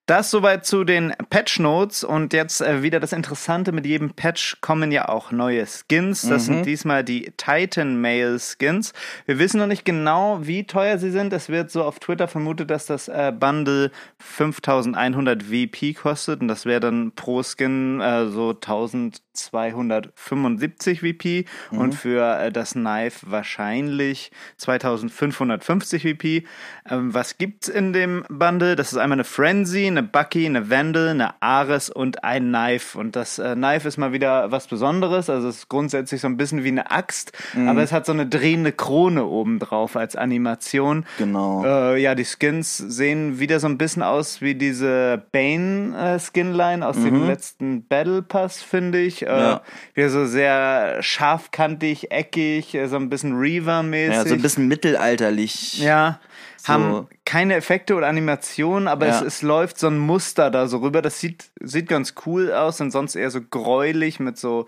Das 0.07 0.31
soweit 0.31 0.67
zu 0.67 0.85
den 0.85 1.15
Patch 1.31 1.59
Notes 1.61 2.05
und 2.05 2.35
jetzt 2.35 2.61
äh, 2.61 2.83
wieder 2.83 3.01
das 3.01 3.15
Interessante, 3.15 3.73
mit 3.73 3.87
jedem 3.87 4.11
Patch 4.11 4.59
kommen 4.61 4.93
ja 4.93 5.09
auch 5.09 5.33
neue 5.33 5.65
Skins. 5.67 6.29
Das 6.29 6.43
Mhm. 6.43 6.57
sind 6.57 6.67
diesmal 6.67 7.03
die 7.05 7.33
Titan 7.39 7.99
Mail 8.03 8.39
Skins. 8.39 8.93
Wir 9.25 9.39
wissen 9.39 9.59
noch 9.61 9.67
nicht 9.67 9.87
genau, 9.87 10.41
wie 10.43 10.67
teuer 10.67 10.99
sie 10.99 11.11
sind. 11.11 11.33
Es 11.33 11.49
wird 11.49 11.71
so 11.71 11.83
auf 11.85 12.01
Twitter 12.01 12.29
vermutet, 12.29 12.69
dass 12.71 12.85
das 12.85 13.09
äh, 13.09 13.33
Bundle 13.35 13.91
5100 14.19 15.43
VP 15.45 15.95
kostet 15.95 16.43
und 16.43 16.49
das 16.49 16.67
wäre 16.67 16.81
dann 16.81 17.13
pro 17.17 17.43
Skin 17.43 18.03
äh, 18.03 18.27
so 18.29 18.51
1275 18.51 21.01
VP 21.01 21.47
Mhm. 21.71 21.79
und 21.79 21.95
für 21.95 22.41
äh, 22.41 22.53
das 22.53 22.73
Knife 22.75 23.25
wahrscheinlich 23.31 24.33
2550 24.59 26.03
VP. 26.03 26.45
Ähm, 26.91 27.15
was 27.15 27.39
gibt's 27.39 27.69
in 27.69 27.95
dem 27.95 28.23
Bundle? 28.29 28.77
Das 28.77 28.93
ist 28.93 28.99
einmal 28.99 29.17
eine 29.17 29.25
Frenzy, 29.25 29.94
eine 29.97 30.03
Bucky, 30.03 30.47
eine 30.47 30.71
Vandal, 30.71 31.09
eine 31.09 31.41
Ares 31.43 31.89
und 31.91 32.25
ein 32.25 32.49
Knife. 32.49 32.99
Und 32.99 33.17
das 33.17 33.39
äh, 33.39 33.55
Knife 33.55 33.87
ist 33.89 33.97
mal 33.97 34.13
wieder 34.13 34.51
was 34.51 34.67
Besonderes. 34.67 35.31
Also 35.31 35.49
es 35.49 35.59
ist 35.59 35.69
grundsätzlich 35.69 36.21
so 36.21 36.27
ein 36.29 36.37
bisschen 36.37 36.65
wie 36.65 36.69
eine 36.69 36.91
Axt, 36.91 37.33
Mhm. 37.55 37.69
aber 37.69 37.83
es 37.83 37.93
hat 37.93 38.07
so 38.07 38.13
eine 38.13 38.27
drehende 38.27 38.73
Krone 38.73 39.25
oben 39.25 39.59
drauf 39.59 39.97
als 39.97 40.17
Animation. 40.17 41.05
Genau. 41.19 41.65
Äh, 41.65 42.01
ja, 42.01 42.15
die 42.15 42.25
Skins 42.25 42.77
sehen 42.77 43.39
wieder 43.39 43.61
so 43.61 43.67
ein 43.69 43.79
bisschen 43.79 44.03
aus 44.03 44.41
wie 44.41 44.55
diese 44.55 45.23
Bane-Skinline 45.33 46.87
aus 46.87 46.97
dem 46.97 47.27
letzten 47.27 47.87
Battle 47.87 48.23
Pass, 48.23 48.63
finde 48.63 49.01
ich. 49.01 49.23
Äh, 49.27 49.35
Mhm. 49.35 49.41
Ja. 49.41 49.63
Wieder 49.95 50.11
so 50.11 50.27
sehr 50.27 51.03
scharfkantig, 51.03 52.11
eckig, 52.13 52.75
äh, 52.75 52.87
so 52.89 52.97
ein 52.97 53.09
bisschen 53.11 53.35
Reaver-mäßig. 53.37 54.15
Ja, 54.15 54.27
so 54.27 54.35
ein 54.35 54.43
bisschen 54.43 54.69
mittelalterlich. 54.69 55.79
Ja, 55.81 56.21
So. 56.67 56.73
haben 56.73 57.09
keine 57.25 57.55
Effekte 57.57 57.95
oder 57.95 58.07
Animationen, 58.09 58.89
aber 58.89 59.07
es, 59.07 59.21
Ja. 59.21 59.27
es 59.27 59.43
läuft 59.43 59.79
so 59.79 59.87
ein 59.89 59.99
Muster 59.99 60.51
da 60.51 60.67
so 60.67 60.79
rüber. 60.79 61.03
Das 61.03 61.21
sieht, 61.21 61.51
sieht 61.61 61.89
ganz 61.89 62.15
cool 62.27 62.53
aus 62.53 62.81
und 62.81 62.91
sonst 62.91 63.17
eher 63.17 63.31
so 63.31 63.41
gräulich 63.43 64.19
mit 64.21 64.39
so, 64.39 64.67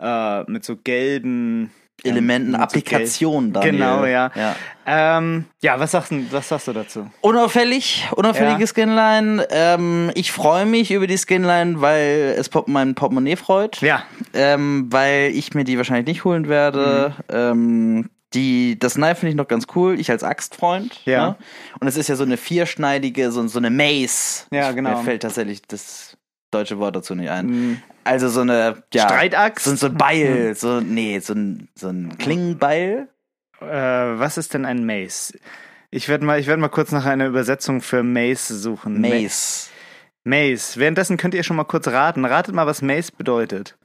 äh, 0.00 0.42
mit 0.50 0.64
so 0.64 0.76
gelben 0.76 1.70
Elementen, 2.04 2.50
mit 2.50 2.60
so 2.60 2.62
Applikationen, 2.64 3.52
gelb- 3.52 3.54
Daniel. 3.54 3.72
Genau, 3.72 4.04
ja. 4.04 4.30
Ja. 4.34 4.56
Ähm, 4.86 5.46
ja, 5.62 5.80
was 5.80 5.92
sagst, 5.92 6.10
du, 6.12 6.24
was 6.30 6.48
sagst 6.48 6.68
du 6.68 6.72
dazu? 6.72 7.10
Unauffällig, 7.22 8.06
unauffällige 8.14 8.60
Ja. 8.60 8.66
Skinline. 8.66 9.46
Ähm, 9.50 10.10
ich 10.14 10.30
freue 10.32 10.66
mich 10.66 10.90
über 10.90 11.06
die 11.06 11.16
Skinline, 11.16 11.80
weil 11.80 12.34
es 12.38 12.48
Pop 12.48 12.68
mein 12.68 12.94
Portemonnaie 12.94 13.36
freut. 13.36 13.80
Ja, 13.80 14.02
Ähm, 14.34 14.86
weil 14.90 15.30
ich 15.34 15.54
mir 15.54 15.64
die 15.64 15.76
wahrscheinlich 15.78 16.06
nicht 16.06 16.24
holen 16.24 16.48
werde. 16.48 17.14
Mhm. 17.32 18.10
Die, 18.36 18.78
das 18.78 18.94
Knife 18.94 19.16
finde 19.16 19.30
ich 19.30 19.36
noch 19.36 19.48
ganz 19.48 19.66
cool. 19.74 19.98
Ich 19.98 20.10
als 20.10 20.22
Axtfreund. 20.22 21.00
Ja. 21.06 21.28
Ne? 21.30 21.36
Und 21.80 21.88
es 21.88 21.96
ist 21.96 22.08
ja 22.08 22.16
so 22.16 22.22
eine 22.24 22.36
vierschneidige, 22.36 23.32
so, 23.32 23.46
so 23.48 23.58
eine 23.58 23.70
Mace. 23.70 24.46
Ja, 24.52 24.70
genau. 24.72 24.98
Mir 24.98 25.04
fällt 25.04 25.22
tatsächlich 25.22 25.62
das 25.62 26.16
deutsche 26.50 26.78
Wort 26.78 26.94
dazu 26.94 27.14
nicht 27.14 27.30
ein. 27.30 27.46
Mhm. 27.46 27.82
Also 28.04 28.28
so 28.28 28.42
eine 28.42 28.82
ja, 28.94 29.08
Streitaxt? 29.08 29.64
So, 29.64 29.74
so 29.74 29.86
ein 29.86 29.96
Beil, 29.96 30.54
so 30.54 30.80
nee, 30.80 31.18
so 31.18 31.32
ein, 31.32 31.68
so 31.74 31.88
ein 31.88 32.16
Klingenbeil. 32.18 33.08
äh, 33.60 33.66
was 33.66 34.38
ist 34.38 34.54
denn 34.54 34.64
ein 34.64 34.86
Mace? 34.86 35.32
Ich 35.90 36.08
werde 36.08 36.24
mal, 36.24 36.38
ich 36.38 36.46
werd 36.46 36.60
mal 36.60 36.68
kurz 36.68 36.92
nach 36.92 37.06
einer 37.06 37.26
Übersetzung 37.26 37.80
für 37.80 38.02
Mace 38.02 38.48
suchen. 38.48 39.00
Ma- 39.00 39.08
Mace. 39.08 39.70
Mace. 40.24 40.76
Währenddessen 40.76 41.16
könnt 41.16 41.34
ihr 41.34 41.42
schon 41.42 41.56
mal 41.56 41.64
kurz 41.64 41.88
raten. 41.88 42.24
Ratet 42.24 42.54
mal, 42.54 42.66
was 42.66 42.82
Mace 42.82 43.10
bedeutet. 43.10 43.76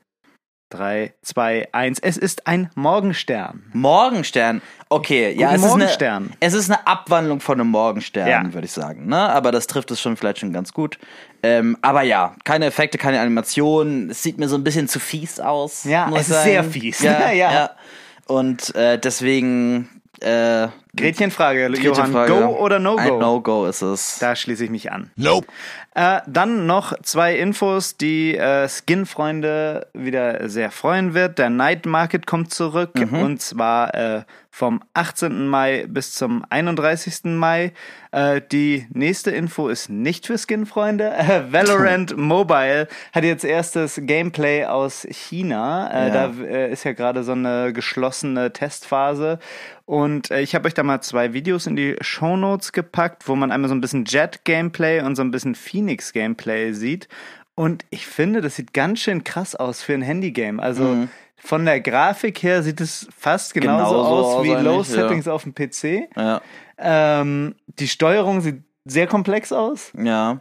Drei, 0.72 1.14
zwei, 1.22 1.68
eins. 1.74 2.00
Es 2.00 2.18
ist 2.18 2.48
ein 2.48 2.70
Morgenstern. 2.76 3.62
Morgenstern. 3.74 4.62
Okay, 4.90 5.34
ja, 5.38 5.50
Guten 5.50 5.82
es 5.82 5.92
ist, 5.92 6.02
eine, 6.02 6.30
es 6.40 6.54
ist 6.54 6.70
eine 6.72 6.88
Abwandlung 6.88 7.42
von 7.42 7.60
einem 7.60 7.70
Morgenstern, 7.70 8.28
Ja. 8.28 8.54
würde 8.54 8.66
ich 8.66 8.72
sagen. 8.72 9.06
Ne? 9.08 9.18
Aber 9.18 9.52
das 9.52 9.68
trifft 9.68 9.92
es 9.92 10.00
schon 10.02 10.16
vielleicht 10.16 10.40
schon 10.40 10.54
ganz 10.54 10.72
gut. 10.74 10.98
Ähm, 11.44 11.78
aber 11.82 12.04
ja, 12.04 12.36
keine 12.46 12.66
Effekte, 12.68 12.98
keine 12.98 13.20
Animationen. 13.20 14.10
Es 14.10 14.24
sieht 14.24 14.38
mir 14.38 14.48
so 14.48 14.56
ein 14.56 14.64
bisschen 14.64 14.88
zu 14.88 15.00
fies 15.00 15.40
aus. 15.42 15.84
Ja, 15.84 16.10
es 16.16 16.30
ist 16.30 16.44
sehr 16.44 16.64
fies. 16.64 17.02
Ja, 17.02 17.32
Ja. 17.32 17.52
ja. 17.54 17.70
Und 18.28 18.74
äh, 18.76 18.98
deswegen. 18.98 19.90
Äh, 20.22 20.68
Gretchenfrage, 20.96 21.68
Johann. 21.68 22.12
Frage. 22.12 22.34
Go 22.34 22.58
oder 22.58 22.80
No 22.80 22.96
Ein 22.98 23.10
Go? 23.10 23.20
No-Go 23.20 23.66
ist 23.66 23.82
es. 23.82 24.20
Da 24.20 24.36
schließe 24.36 24.66
ich 24.66 24.70
mich 24.70 24.92
an. 24.92 25.10
Nope. 25.16 25.48
Äh, 25.94 26.20
dann 26.28 26.66
noch 26.68 26.94
zwei 27.02 27.36
Infos, 27.38 27.98
die 27.98 28.36
äh, 28.38 28.68
Skin-Freunde 28.68 29.88
wieder 29.94 30.48
sehr 30.50 30.72
freuen 30.72 31.14
wird. 31.14 31.38
Der 31.38 31.50
Night 31.50 31.86
Market 31.86 32.26
kommt 32.28 32.54
zurück 32.54 32.92
und 33.12 33.42
zwar 33.42 33.94
äh, 33.94 34.24
vom 34.50 34.82
18. 34.94 35.48
Mai 35.48 35.86
bis 35.88 36.14
zum 36.14 36.46
31. 36.50 37.24
Mai. 37.26 37.74
Äh, 38.12 38.42
die 38.52 38.88
nächste 38.94 39.32
Info 39.32 39.68
ist 39.70 39.90
nicht 39.90 40.28
für 40.28 40.38
Skin-Freunde. 40.38 41.10
Äh, 41.14 41.44
Valorant 41.52 42.16
Mobile 42.18 42.88
hat 43.14 43.24
jetzt 43.26 43.44
erstes 43.44 44.00
Gameplay 44.02 44.66
aus 44.66 45.06
China. 45.10 45.90
Äh, 45.92 46.08
Ja. 46.08 46.28
Da 46.28 46.44
äh, 46.44 46.72
ist 46.72 46.84
ja 46.86 46.94
gerade 46.94 47.24
so 47.24 47.34
eine 47.34 47.74
geschlossene 47.74 48.52
Testphase. 48.54 49.40
Und 49.86 50.32
äh, 50.32 50.40
ich 50.42 50.56
habe 50.56 50.68
euch 50.68 50.74
da 50.74 50.81
mal 50.84 51.02
zwei 51.02 51.34
Videos 51.34 51.68
in 51.68 51.76
die 51.76 51.96
Shownotes 52.02 52.72
gepackt, 52.72 53.28
wo 53.28 53.36
man 53.36 53.52
einmal 53.52 53.70
so 53.70 53.76
ein 53.76 53.82
bisschen 53.82 54.06
Jet-Gameplay 54.06 55.02
und 55.02 55.16
so 55.16 55.22
ein 55.22 55.32
bisschen 55.32 55.56
Phoenix-Gameplay 55.56 56.74
sieht. 56.74 57.08
Und 57.56 57.86
ich 57.90 58.08
finde, 58.08 58.42
das 58.42 58.56
sieht 58.56 58.74
ganz 58.74 59.00
schön 59.00 59.24
krass 59.24 59.56
aus 59.56 59.82
für 59.84 59.94
ein 59.94 60.02
Handygame. 60.02 60.62
Also 60.62 61.08
von 61.38 61.66
der 61.66 61.82
Grafik 61.82 62.42
her 62.44 62.64
sieht 62.64 62.82
es 62.82 63.08
fast 63.18 63.54
genauso, 63.54 63.96
Genauso 63.96 64.02
aus 64.02 64.36
aus 64.36 64.44
wie 64.46 64.64
Low 64.64 64.78
ja. 64.78 64.84
Settings 64.84 65.28
auf 65.28 65.44
dem 65.44 65.54
PC. 65.54 66.10
Ja. 66.16 66.42
Ähm, 66.78 67.56
die 67.68 67.88
Steuerung 67.88 68.42
sieht 68.42 68.64
sehr 68.86 69.08
komplex 69.08 69.52
aus. 69.52 69.92
ja. 69.98 70.40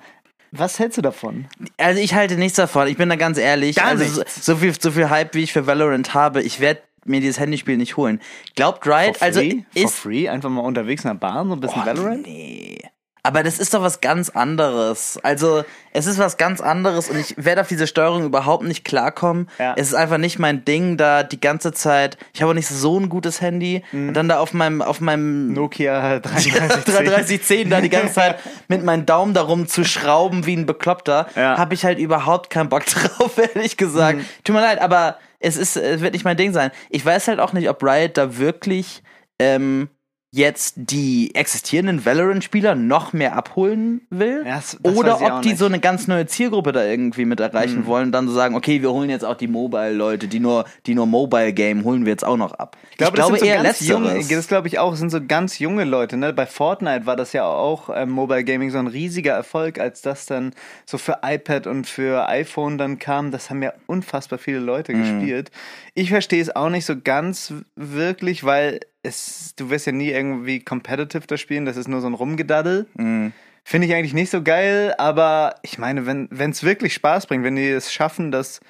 Was 0.53 0.81
hältst 0.81 0.99
du 0.99 1.03
davon? 1.03 1.47
Also 1.77 2.01
ich 2.01 2.15
halte 2.15 2.35
nichts 2.35 2.57
davon. 2.57 2.89
Ich 2.89 2.97
bin 2.97 3.09
da 3.09 3.15
ganz 3.15 3.39
ehrlich. 3.39 3.77
Gar 3.77 3.87
also 3.87 4.05
so, 4.05 4.25
so 4.27 4.57
viel, 4.57 4.75
so 4.79 4.91
viel 4.91 5.09
Hype, 5.09 5.35
wie 5.35 5.45
ich 5.45 5.53
für 5.53 5.69
Valorant 5.69 6.13
habe, 6.13 6.43
ich 6.43 6.59
werde 6.59 6.81
mir 7.05 7.21
dieses 7.21 7.39
Handyspiel 7.41 7.77
nicht 7.77 7.97
holen. 7.97 8.21
Glaubt 8.57 8.87
Riot, 8.87 9.17
For 9.17 9.27
also 9.27 9.41
free? 9.41 9.63
For 9.73 9.83
ist 9.85 9.95
free? 9.95 10.29
Einfach 10.29 10.51
mal 10.51 10.61
unterwegs 10.63 11.05
in 11.05 11.11
der 11.11 11.15
Bahn, 11.15 11.49
so 11.49 11.55
ein 11.55 11.61
bisschen 11.61 11.83
Oh, 11.83 11.87
Valorant? 11.87 12.27
Nee. 12.27 12.79
Aber 13.23 13.43
das 13.43 13.59
ist 13.59 13.75
doch 13.75 13.83
was 13.83 14.01
ganz 14.01 14.31
anderes. 14.31 15.19
Also, 15.23 15.65
es 15.93 16.07
ist 16.07 16.19
was 16.19 16.37
ganz 16.37 16.61
anderes 16.61 17.09
und 17.11 17.19
ich 17.19 17.35
werde 17.37 17.61
auf 17.61 17.69
diese 17.69 17.87
Steuerung 17.87 18.25
überhaupt 18.25 18.65
nicht 18.65 18.85
klarkommen. 18.85 19.49
Ja. 19.59 19.75
Es 19.77 19.89
ist 19.89 19.95
einfach 19.95 20.19
nicht 20.19 20.39
mein 20.39 20.65
Ding, 20.65 20.97
da 20.97 21.23
die 21.23 21.41
ganze 21.41 21.73
Zeit. 21.73 22.17
Ich 22.33 22.41
habe 22.43 22.51
auch 22.53 22.55
nicht 22.55 22.69
so 22.69 22.99
ein 22.99 23.09
gutes 23.09 23.41
Handy. 23.41 23.83
Mhm. 23.93 24.09
Und 24.09 24.15
dann 24.15 24.29
da 24.29 24.39
auf 24.39 24.55
meinem, 24.55 24.81
auf 24.83 25.01
meinem 25.01 25.53
Nokia 25.53 26.19
3310. 26.21 26.95
33010 26.95 27.71
da 27.71 27.81
die 27.81 27.91
ganze 27.91 28.15
Zeit 28.15 28.39
mit 28.69 28.85
meinem 28.85 29.05
Daumen 29.07 29.35
darum 29.35 29.67
zu 29.69 29.85
schrauben 29.85 30.47
wie 30.47 30.57
ein 30.57 30.67
Bekloppter, 30.67 31.27
Ja. 31.37 31.59
habe 31.59 31.75
ich 31.75 31.85
halt 31.85 31.99
überhaupt 31.99 32.51
keinen 32.51 32.69
Bock 32.69 32.87
drauf, 32.87 33.39
ehrlich 33.55 33.77
gesagt. 33.77 34.19
Mhm. 34.19 34.25
Tut 34.45 34.55
mir 34.55 34.63
leid, 34.63 34.81
aber 34.81 35.19
es 35.41 35.57
ist, 35.57 35.77
es 35.77 36.01
wird 36.01 36.13
nicht 36.15 36.25
mein 36.25 36.37
Ding 36.37 36.53
sein. 36.53 36.71
Ich 36.91 37.05
weiß 37.05 37.29
halt 37.29 37.41
auch 37.41 37.53
nicht, 37.53 37.69
ob 37.69 37.83
Riot 37.83 38.17
da 38.17 38.37
wirklich 38.39 39.03
ähm, 39.39 39.89
jetzt 40.33 40.75
die 40.77 41.35
existierenden 41.35 42.05
Valorant-Spieler 42.07 42.77
noch 42.77 43.13
mehr 43.13 43.35
abholen 43.35 44.03
will. 44.11 44.45
Das- 44.45 44.79
das 44.81 44.97
oder 44.97 45.19
ich 45.21 45.27
ob 45.27 45.43
die 45.43 45.49
nicht. 45.49 45.59
so 45.59 45.67
eine 45.67 45.81
ganz 45.81 46.07
neue 46.07 46.25
Zielgruppe 46.27 46.71
da 46.71 46.85
irgendwie 46.85 47.25
mit 47.25 47.41
erreichen 47.41 47.85
wollen 47.87 48.07
und 48.07 48.13
dann 48.13 48.29
so 48.29 48.35
sagen, 48.35 48.55
okay, 48.55 48.81
wir 48.81 48.93
holen 48.93 49.11
jetzt 49.11 49.25
auch 49.25 49.35
die 49.35 49.49
Mobile-Leute, 49.49 50.29
die 50.29 50.39
nur, 50.39 50.67
die 50.87 50.95
nur 50.95 51.07
Mobile-Game 51.07 51.83
holen 51.83 52.05
wir 52.05 52.13
jetzt 52.13 52.25
auch 52.25 52.37
noch 52.37 52.53
ab. 52.53 52.77
Ich 52.93 52.97
glaube, 52.99 53.17
das 53.17 53.27
sind 53.27 53.41
so 53.41 53.45
eher 53.45 53.57
junge, 53.57 54.09
letzteres. 54.15 54.29
das 54.29 54.47
glaube 54.47 54.69
ich 54.69 54.79
auch, 54.79 54.95
sind 54.95 55.11
so 55.11 55.21
ganz 55.27 55.59
junge 55.59 55.83
Leute. 55.83 56.17
Ne? 56.17 56.33
Bei 56.33 56.47
Fortnite 56.47 57.07
war 57.07 57.17
das 57.17 57.33
ja 57.33 57.45
auch 57.45 57.91
ähm, 57.93 58.11
Mobile 58.11 58.45
Gaming 58.45 58.71
so 58.71 58.79
ein 58.79 58.87
riesiger 58.87 59.33
Erfolg, 59.33 59.81
als 59.81 60.01
das 60.01 60.27
dann 60.27 60.53
so 60.87 60.97
für 60.97 61.19
iPad 61.25 61.67
und 61.67 61.89
für 61.89 62.29
iPhone 62.29 62.79
dann 62.79 63.01
kam. 63.01 63.33
Das 63.33 63.51
haben 63.51 63.65
ja 63.65 63.73
unfassbar 63.87 64.39
viele 64.39 64.61
Leute 64.61 64.93
Mhm. 64.95 65.01
gespielt. 65.19 65.51
Ich 65.95 66.11
verstehe 66.11 66.41
es 66.41 66.55
auch 66.55 66.71
nicht 66.71 66.87
so 66.87 66.95
ganz 67.03 67.53
wirklich, 67.75 68.45
weil 68.45 68.79
es, 69.03 69.55
du 69.57 69.71
wirst 69.71 69.87
ja 69.87 69.93
nie 69.93 70.11
irgendwie 70.11 70.61
competitive 70.61 71.27
da 71.27 71.37
spielen. 71.37 71.65
Das 71.65 71.77
ist 71.77 71.89
nur 71.89 72.01
so 72.01 72.07
ein 72.07 72.15
Rumgedaddel. 72.15 72.87
Mhm. 72.95 73.33
Finde 73.65 73.87
ich 73.87 73.95
eigentlich 73.95 74.15
nicht 74.15 74.31
so 74.31 74.43
geil, 74.43 74.95
aber 74.99 75.57
ich 75.63 75.79
meine, 75.79 76.07
wenn 76.07 76.51
es 76.51 76.65
wirklich 76.65 76.95
Spaß 76.95 77.27
bringt, 77.27 77.45
wenn 77.45 77.57
die 77.57 77.69
es 77.69 77.93
schaffen, 77.93 78.33
das 78.33 78.61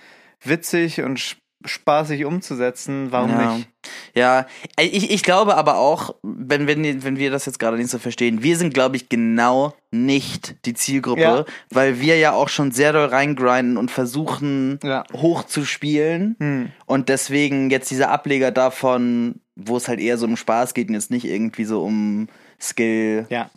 witzig 0.42 1.00
und 1.02 1.36
spaßig 1.64 2.24
umzusetzen. 2.24 3.08
Warum 3.10 3.30
ja. 3.30 3.54
nicht? 3.54 3.68
Ja, 4.14 4.46
ich, 4.78 5.10
ich 5.10 5.22
glaube 5.22 5.56
aber 5.56 5.76
auch, 5.76 6.14
wenn, 6.22 6.66
wenn, 6.66 7.02
wenn 7.02 7.16
wir 7.16 7.30
das 7.30 7.46
jetzt 7.46 7.58
gerade 7.58 7.76
nicht 7.76 7.90
so 7.90 7.98
verstehen, 7.98 8.42
wir 8.42 8.56
sind, 8.56 8.74
glaube 8.74 8.96
ich, 8.96 9.08
genau 9.08 9.74
nicht 9.90 10.56
die 10.66 10.74
Zielgruppe, 10.74 11.20
Ja. 11.20 11.44
weil 11.70 12.00
wir 12.00 12.18
ja 12.18 12.32
auch 12.32 12.48
schon 12.48 12.72
sehr 12.72 12.92
doll 12.92 13.06
reingrinden 13.06 13.76
und 13.76 13.90
versuchen, 13.90 14.78
Ja. 14.82 15.04
hoch 15.12 15.44
zu 15.44 15.64
spielen. 15.64 16.36
Hm. 16.38 16.72
Und 16.86 17.08
deswegen 17.08 17.70
jetzt 17.70 17.90
dieser 17.90 18.10
Ableger 18.10 18.50
davon, 18.50 19.40
wo 19.56 19.76
es 19.76 19.88
halt 19.88 20.00
eher 20.00 20.18
so 20.18 20.26
um 20.26 20.36
Spaß 20.36 20.74
geht 20.74 20.88
und 20.88 20.94
jetzt 20.94 21.10
nicht 21.10 21.24
irgendwie 21.24 21.64
so 21.64 21.82
um 21.82 22.28
Skill. 22.60 23.26
Ja. 23.30 23.50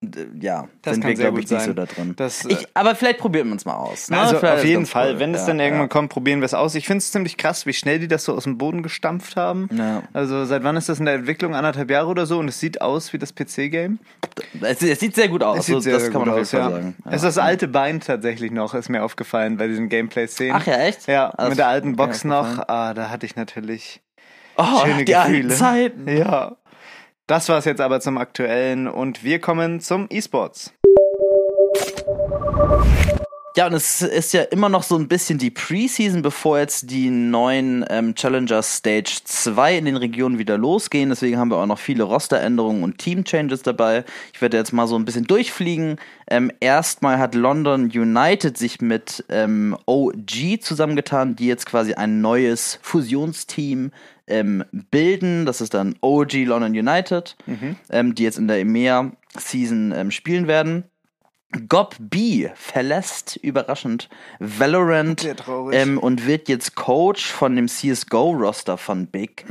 D- 0.00 0.26
Ja, 0.40 0.68
Das 0.82 0.94
sind 0.94 1.02
kann 1.02 1.10
wir, 1.10 1.16
sehr 1.16 1.24
glaube 1.26 1.36
gut 1.40 1.44
ich, 1.44 1.50
nicht 1.50 1.60
so 1.60 1.66
sein. 1.66 1.76
da 1.76 1.84
drin. 1.86 2.14
Das, 2.16 2.44
äh, 2.44 2.52
ich, 2.52 2.66
aber 2.74 2.94
vielleicht 2.94 3.18
probieren 3.18 3.48
wir 3.48 3.52
uns 3.52 3.64
mal 3.64 3.74
aus. 3.74 4.08
Ne? 4.10 4.18
Also 4.18 4.38
Vielleicht 4.38 4.54
auf 4.58 4.64
jeden 4.64 4.86
Fall, 4.86 5.12
cool. 5.14 5.18
wenn 5.20 5.34
es 5.34 5.42
Ja, 5.42 5.46
dann 5.48 5.60
irgendwann 5.60 5.82
ja. 5.82 5.88
kommt, 5.88 6.10
probieren 6.10 6.40
wir 6.40 6.46
es 6.46 6.54
aus. 6.54 6.74
Ich 6.74 6.86
finde 6.86 6.98
es 6.98 7.12
ziemlich 7.12 7.36
krass, 7.36 7.66
wie 7.66 7.72
schnell 7.72 7.98
die 7.98 8.08
das 8.08 8.24
so 8.24 8.34
aus 8.34 8.44
dem 8.44 8.58
Boden 8.58 8.82
gestampft 8.82 9.36
haben. 9.36 9.68
Ja. 9.72 10.02
Also 10.12 10.44
seit 10.44 10.62
wann 10.64 10.76
ist 10.76 10.88
das 10.88 10.98
in 10.98 11.04
der 11.04 11.14
Entwicklung? 11.14 11.54
Anderthalb 11.54 11.90
Jahre 11.90 12.08
oder 12.08 12.26
so 12.26 12.38
und 12.38 12.48
es 12.48 12.58
sieht 12.60 12.80
aus 12.80 13.12
wie 13.12 13.18
das 13.18 13.34
PC-Game. 13.34 13.98
Es, 14.62 14.82
es 14.82 15.00
sieht 15.00 15.14
sehr 15.14 15.28
gut 15.28 15.42
aus. 15.42 15.58
Es 15.60 15.66
sieht 15.66 15.74
so, 15.74 15.80
sehr, 15.80 15.92
das 15.94 16.02
sehr 16.04 16.10
kann 16.12 16.20
man 16.22 16.30
gut 16.30 16.40
auf 16.42 16.52
jeden 16.52 16.62
aus, 16.62 16.70
Fall 16.70 16.80
ja. 16.80 16.82
sagen. 16.82 16.96
Es 17.06 17.14
ist 17.16 17.24
das 17.24 17.38
alte 17.38 17.68
Bein 17.68 18.00
tatsächlich 18.00 18.50
noch, 18.52 18.74
ist 18.74 18.88
mir 18.88 19.02
aufgefallen 19.04 19.56
bei 19.56 19.66
diesen 19.68 19.88
Gameplay-Szenen. 19.88 20.56
Ach 20.56 20.66
ja, 20.66 20.74
echt? 20.78 21.06
Ja, 21.08 21.30
Also, 21.30 21.50
mit 21.50 21.58
der 21.58 21.68
alten 21.68 21.96
Box 21.96 22.24
noch. 22.24 22.58
Ah, 22.68 22.94
da 22.94 23.10
hatte 23.10 23.26
ich 23.26 23.36
natürlich 23.36 24.00
Oh, 24.56 24.84
schöne 24.84 25.04
die 25.04 25.14
alten 25.16 25.32
Gefühle. 25.32 25.54
Zeiten. 25.54 26.08
Ja. 26.08 26.56
Das 27.30 27.48
war's 27.48 27.64
jetzt 27.64 27.80
aber 27.80 28.00
zum 28.00 28.18
Aktuellen 28.18 28.88
und 28.88 29.22
wir 29.22 29.38
kommen 29.40 29.78
zum 29.78 30.08
E-Sports. 30.10 30.74
Ja, 33.60 33.66
und 33.66 33.74
es 33.74 34.00
ist 34.00 34.32
ja 34.32 34.40
immer 34.40 34.70
noch 34.70 34.82
so 34.82 34.96
ein 34.96 35.06
bisschen 35.06 35.36
die 35.36 35.50
Preseason, 35.50 36.22
bevor 36.22 36.60
jetzt 36.60 36.90
die 36.90 37.10
neuen 37.10 37.84
ähm, 37.90 38.14
Challenger 38.14 38.62
Stage 38.62 39.20
2 39.22 39.76
in 39.76 39.84
den 39.84 39.96
Regionen 39.96 40.38
wieder 40.38 40.56
losgehen. 40.56 41.10
Deswegen 41.10 41.36
haben 41.36 41.50
wir 41.50 41.58
auch 41.58 41.66
noch 41.66 41.78
viele 41.78 42.04
Rosteränderungen 42.04 42.82
und 42.82 42.96
Team-Changes 42.96 43.60
dabei. 43.60 44.06
Ich 44.32 44.40
werde 44.40 44.56
jetzt 44.56 44.72
mal 44.72 44.86
so 44.86 44.96
ein 44.96 45.04
bisschen 45.04 45.26
durchfliegen. 45.26 45.96
Ähm, 46.26 46.50
erstmal 46.60 47.18
hat 47.18 47.34
London 47.34 47.90
United 47.92 48.56
sich 48.56 48.80
mit 48.80 49.26
ähm, 49.28 49.76
OG 49.84 50.62
zusammengetan, 50.62 51.36
die 51.36 51.46
jetzt 51.46 51.66
quasi 51.66 51.92
ein 51.92 52.22
neues 52.22 52.78
Fusionsteam 52.80 53.90
ähm, 54.26 54.64
bilden. 54.90 55.44
Das 55.44 55.60
ist 55.60 55.74
dann 55.74 55.96
OG 56.00 56.32
London 56.46 56.72
United, 56.72 57.36
ähm, 57.90 58.14
die 58.14 58.22
jetzt 58.22 58.38
in 58.38 58.48
der 58.48 58.60
EMEA-Season 58.60 59.92
ähm, 59.94 60.10
spielen 60.10 60.46
werden. 60.46 60.84
Gob 61.68 61.96
B 61.98 62.48
verlässt 62.54 63.36
überraschend 63.36 64.08
Valorant 64.38 65.26
ähm, 65.72 65.98
und 65.98 66.26
wird 66.26 66.48
jetzt 66.48 66.76
Coach 66.76 67.26
von 67.26 67.56
dem 67.56 67.66
CSGO-Roster 67.68 68.78
von 68.78 69.06
Big. 69.08 69.44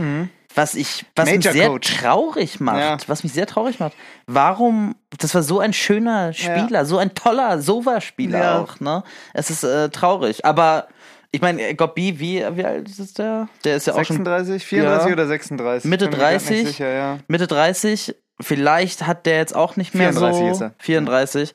Was 0.55 0.75
ich, 0.75 1.05
was 1.15 1.25
mich 1.29 1.35
Mhm. 1.35 1.39
Major 1.39 1.53
sehr 1.53 1.67
Coach. 1.67 1.97
traurig 1.97 2.59
macht, 2.59 2.79
Ja. 2.79 2.97
was 3.07 3.23
mich 3.23 3.33
sehr 3.33 3.45
traurig 3.47 3.79
macht. 3.79 3.93
Warum, 4.27 4.95
das 5.17 5.35
war 5.35 5.43
so 5.43 5.59
ein 5.59 5.73
schöner 5.73 6.33
Spieler, 6.33 6.85
so 6.85 6.97
ein 6.97 7.13
toller 7.13 7.61
Sova-Spieler 7.61 8.39
Ja. 8.39 8.59
auch, 8.61 8.79
ne? 8.79 9.03
Es 9.33 9.49
ist 9.49 9.63
äh, 9.63 9.89
traurig, 9.89 10.45
aber 10.45 10.87
ich 11.31 11.41
meine, 11.41 11.75
Gob 11.75 11.93
B, 11.95 12.15
wie, 12.17 12.43
wie 12.53 12.65
alt 12.65 12.89
ist 12.89 13.19
der? 13.19 13.47
Der 13.63 13.75
ist 13.75 13.85
ja 13.87 13.93
auch 13.93 13.97
schon 14.03 14.17
36, 14.25 14.65
34 14.65 15.07
Ja. 15.09 15.13
oder 15.13 15.27
36? 15.27 15.89
Mitte 15.89 16.05
Bin 16.05 16.11
mir 16.13 16.17
grad 16.17 16.31
30. 16.33 16.49
Nicht 16.49 16.67
sicher, 16.67 16.91
ja. 16.93 17.19
Mitte 17.27 17.45
30, 17.45 18.15
vielleicht 18.41 19.05
hat 19.05 19.25
der 19.27 19.37
jetzt 19.37 19.55
auch 19.55 19.75
nicht 19.75 19.93
mehr 19.93 20.11
34 20.13 20.39
so 20.45 20.51
ist 20.51 20.61
er. 20.61 20.73
34, 20.79 21.53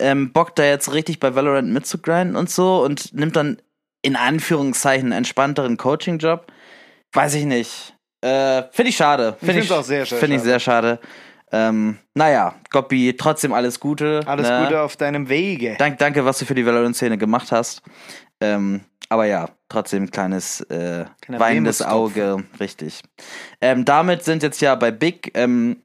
ähm, 0.00 0.32
Bock 0.32 0.56
da 0.56 0.64
jetzt 0.64 0.92
richtig 0.92 1.20
bei 1.20 1.34
Valorant 1.34 1.68
mitzugrinden 1.68 2.36
und 2.36 2.50
so 2.50 2.82
und 2.82 3.14
nimmt 3.14 3.36
dann 3.36 3.60
in 4.02 4.16
Anführungszeichen 4.16 5.06
einen 5.06 5.18
entspannteren 5.18 5.76
Coaching-Job. 5.76 6.46
Weiß 7.12 7.34
ich 7.34 7.44
nicht. 7.44 7.94
Äh, 8.22 8.64
Finde 8.70 8.90
ich 8.90 8.96
schade. 8.96 9.36
Ich 9.40 9.46
Finde 9.46 9.74
auch 9.74 9.82
sehr, 9.82 10.06
sehr 10.06 10.18
Finde 10.18 10.36
ich 10.36 10.40
schade. 10.40 10.50
sehr 10.50 10.60
schade. 10.60 11.00
Ähm, 11.52 11.98
naja, 12.14 12.54
Goppi, 12.70 13.14
trotzdem 13.16 13.52
alles 13.52 13.80
Gute. 13.80 14.20
Alles 14.26 14.48
ne? 14.48 14.64
Gute 14.64 14.80
auf 14.80 14.96
deinem 14.96 15.28
Wege. 15.28 15.76
Dank, 15.78 15.98
danke, 15.98 16.24
was 16.24 16.38
du 16.38 16.44
für 16.44 16.54
die 16.54 16.64
Valorant-Szene 16.64 17.18
gemacht 17.18 17.50
hast. 17.50 17.82
Ähm, 18.40 18.82
aber 19.08 19.26
ja, 19.26 19.48
trotzdem 19.68 20.04
ein 20.04 20.10
kleines 20.10 20.60
äh, 20.62 21.04
weinendes. 21.26 21.82
Auge, 21.82 22.44
richtig. 22.60 23.02
Ähm, 23.60 23.84
damit 23.84 24.22
sind 24.22 24.42
jetzt 24.42 24.60
ja 24.60 24.76
bei 24.76 24.92
Big 24.92 25.32
ähm, 25.34 25.82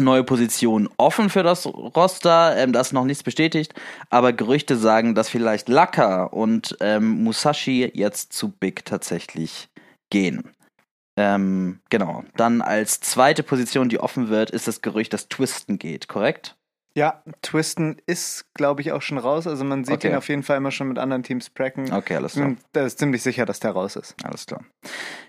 neue 0.00 0.24
Positionen 0.24 0.88
offen 0.96 1.30
für 1.30 1.42
das 1.42 1.66
Roster. 1.66 2.56
Ähm, 2.56 2.72
da 2.72 2.80
ist 2.80 2.92
noch 2.92 3.04
nichts 3.04 3.22
bestätigt, 3.22 3.74
aber 4.10 4.32
Gerüchte 4.32 4.76
sagen, 4.76 5.14
dass 5.14 5.28
vielleicht 5.28 5.68
Laka 5.68 6.24
und 6.24 6.76
ähm, 6.80 7.22
Musashi 7.24 7.90
jetzt 7.94 8.32
zu 8.32 8.50
Big 8.50 8.84
tatsächlich 8.84 9.68
gehen. 10.10 10.50
Ähm, 11.16 11.80
genau. 11.88 12.24
Dann 12.36 12.60
als 12.60 13.00
zweite 13.00 13.42
Position, 13.42 13.88
die 13.88 14.00
offen 14.00 14.28
wird, 14.28 14.50
ist 14.50 14.68
das 14.68 14.82
Gerücht, 14.82 15.12
dass 15.12 15.28
Twisten 15.28 15.78
geht, 15.78 16.08
korrekt? 16.08 16.55
Ja, 16.96 17.22
Twisten 17.42 17.98
ist, 18.06 18.46
glaube 18.54 18.80
ich, 18.80 18.90
auch 18.92 19.02
schon 19.02 19.18
raus. 19.18 19.46
Also 19.46 19.64
man 19.64 19.84
sieht 19.84 19.96
Okay. 19.96 20.08
ihn 20.08 20.14
auf 20.14 20.30
jeden 20.30 20.42
Fall 20.42 20.56
immer 20.56 20.70
schon 20.70 20.88
mit 20.88 20.98
anderen 20.98 21.22
Teams 21.22 21.50
pracken. 21.50 21.92
Okay, 21.92 22.16
alles 22.16 22.32
klar. 22.32 22.46
Und 22.46 22.58
da 22.72 22.86
ist 22.86 22.98
ziemlich 22.98 23.22
sicher, 23.22 23.44
dass 23.44 23.60
der 23.60 23.72
raus 23.72 23.96
ist. 23.96 24.14
Alles 24.24 24.46
klar. 24.46 24.64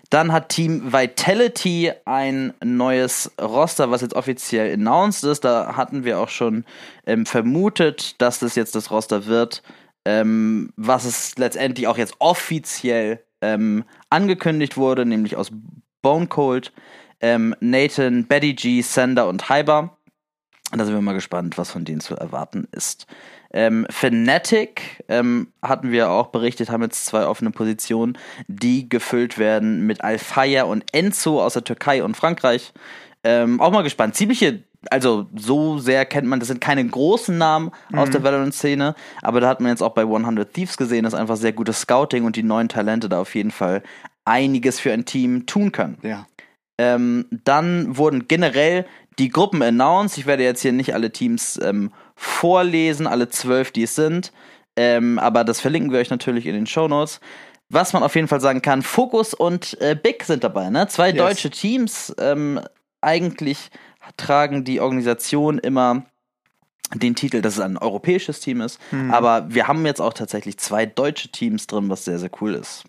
Dann 0.08 0.32
hat 0.32 0.48
Team 0.48 0.90
Vitality 0.94 1.92
ein 2.06 2.54
neues 2.64 3.30
Roster, 3.38 3.90
was 3.90 4.00
jetzt 4.00 4.14
offiziell 4.14 4.72
announced 4.72 5.24
ist. 5.30 5.44
Da 5.44 5.76
hatten 5.76 6.04
wir 6.04 6.18
auch 6.20 6.30
schon 6.30 6.64
ähm, 7.06 7.26
vermutet, 7.26 8.18
dass 8.22 8.38
das 8.38 8.54
jetzt 8.54 8.74
das 8.74 8.90
Roster 8.90 9.26
wird, 9.26 9.62
ähm, 10.06 10.72
was 10.76 11.04
es 11.04 11.36
letztendlich 11.36 11.86
auch 11.86 11.98
jetzt 11.98 12.14
offiziell 12.18 13.22
ähm, 13.42 13.84
angekündigt 14.08 14.78
wurde, 14.78 15.04
nämlich 15.04 15.36
aus 15.36 15.52
Bone 16.00 16.28
Cold, 16.28 16.72
ähm, 17.20 17.54
Nathan, 17.60 18.26
Betty 18.26 18.54
G, 18.54 18.80
Sander 18.80 19.28
und 19.28 19.50
Hyber. 19.50 19.97
Da 20.70 20.84
sind 20.84 20.94
wir 20.94 21.00
mal 21.00 21.14
gespannt, 21.14 21.56
was 21.56 21.70
von 21.70 21.84
denen 21.84 22.00
zu 22.00 22.14
erwarten 22.14 22.68
ist. 22.72 23.06
Ähm, 23.50 23.86
Fnatic 23.88 25.02
ähm, 25.08 25.48
hatten 25.62 25.90
wir 25.90 26.10
auch 26.10 26.26
berichtet, 26.26 26.70
haben 26.70 26.82
jetzt 26.82 27.06
zwei 27.06 27.26
offene 27.26 27.50
Positionen, 27.50 28.18
die 28.46 28.88
gefüllt 28.88 29.38
werden 29.38 29.86
mit 29.86 30.02
Alfaya 30.02 30.64
und 30.64 30.84
Enzo 30.92 31.42
aus 31.42 31.54
der 31.54 31.64
Türkei 31.64 32.04
und 32.04 32.16
Frankreich. 32.16 32.72
Ähm, 33.24 33.60
auch 33.60 33.72
mal 33.72 33.82
gespannt. 33.82 34.14
Ziemliche, 34.14 34.62
also 34.90 35.26
so 35.34 35.78
sehr 35.78 36.04
kennt 36.04 36.28
man, 36.28 36.40
das 36.40 36.48
sind 36.48 36.60
keine 36.60 36.86
großen 36.86 37.36
Namen 37.36 37.70
aus 37.92 38.10
der 38.10 38.22
Valorant-Szene, 38.22 38.94
aber 39.22 39.40
da 39.40 39.48
hat 39.48 39.60
man 39.60 39.70
jetzt 39.70 39.82
auch 39.82 39.94
bei 39.94 40.02
100 40.02 40.52
Thieves 40.52 40.76
gesehen, 40.76 41.04
dass 41.04 41.14
einfach 41.14 41.36
sehr 41.36 41.52
gutes 41.52 41.80
Scouting 41.80 42.24
und 42.24 42.36
die 42.36 42.42
neuen 42.42 42.68
Talente 42.68 43.08
da 43.08 43.20
auf 43.20 43.34
jeden 43.34 43.50
Fall 43.50 43.82
einiges 44.26 44.78
für 44.78 44.92
ein 44.92 45.06
Team 45.06 45.46
tun 45.46 45.72
können. 45.72 45.96
Ja. 46.02 46.26
Ähm, 46.78 47.26
dann 47.30 47.96
wurden 47.96 48.28
generell 48.28 48.86
die 49.18 49.28
Gruppen 49.28 49.62
announced. 49.62 50.18
Ich 50.18 50.26
werde 50.26 50.42
jetzt 50.44 50.62
hier 50.62 50.72
nicht 50.72 50.94
alle 50.94 51.10
Teams 51.12 51.58
ähm, 51.62 51.92
vorlesen, 52.16 53.06
alle 53.06 53.28
zwölf, 53.28 53.70
die 53.72 53.82
es 53.84 53.94
sind. 53.94 54.32
Ähm, 54.76 55.18
aber 55.18 55.44
das 55.44 55.60
verlinken 55.60 55.92
wir 55.92 55.98
euch 55.98 56.10
natürlich 56.10 56.46
in 56.46 56.54
den 56.54 56.66
Show 56.66 56.88
Notes. 56.88 57.20
Was 57.68 57.92
man 57.92 58.02
auf 58.02 58.14
jeden 58.14 58.28
Fall 58.28 58.40
sagen 58.40 58.62
kann, 58.62 58.82
Focus 58.82 59.34
und 59.34 59.78
äh, 59.80 59.94
Big 60.00 60.24
sind 60.24 60.42
dabei, 60.44 60.70
ne? 60.70 60.88
Zwei 60.88 61.08
Yes. 61.08 61.18
deutsche 61.18 61.50
Teams. 61.50 62.14
Ähm, 62.18 62.60
eigentlich 63.00 63.70
tragen 64.16 64.64
die 64.64 64.80
Organisation 64.80 65.58
immer 65.58 66.06
den 66.94 67.14
Titel, 67.14 67.42
dass 67.42 67.54
es 67.54 67.60
ein 67.60 67.76
europäisches 67.76 68.40
Team 68.40 68.62
ist. 68.62 68.80
Aber 69.10 69.52
wir 69.52 69.68
haben 69.68 69.84
jetzt 69.84 70.00
auch 70.00 70.14
tatsächlich 70.14 70.56
zwei 70.58 70.86
deutsche 70.86 71.28
Teams 71.28 71.66
drin, 71.66 71.90
was 71.90 72.06
sehr, 72.06 72.18
sehr 72.18 72.30
cool 72.40 72.54
ist. 72.54 72.84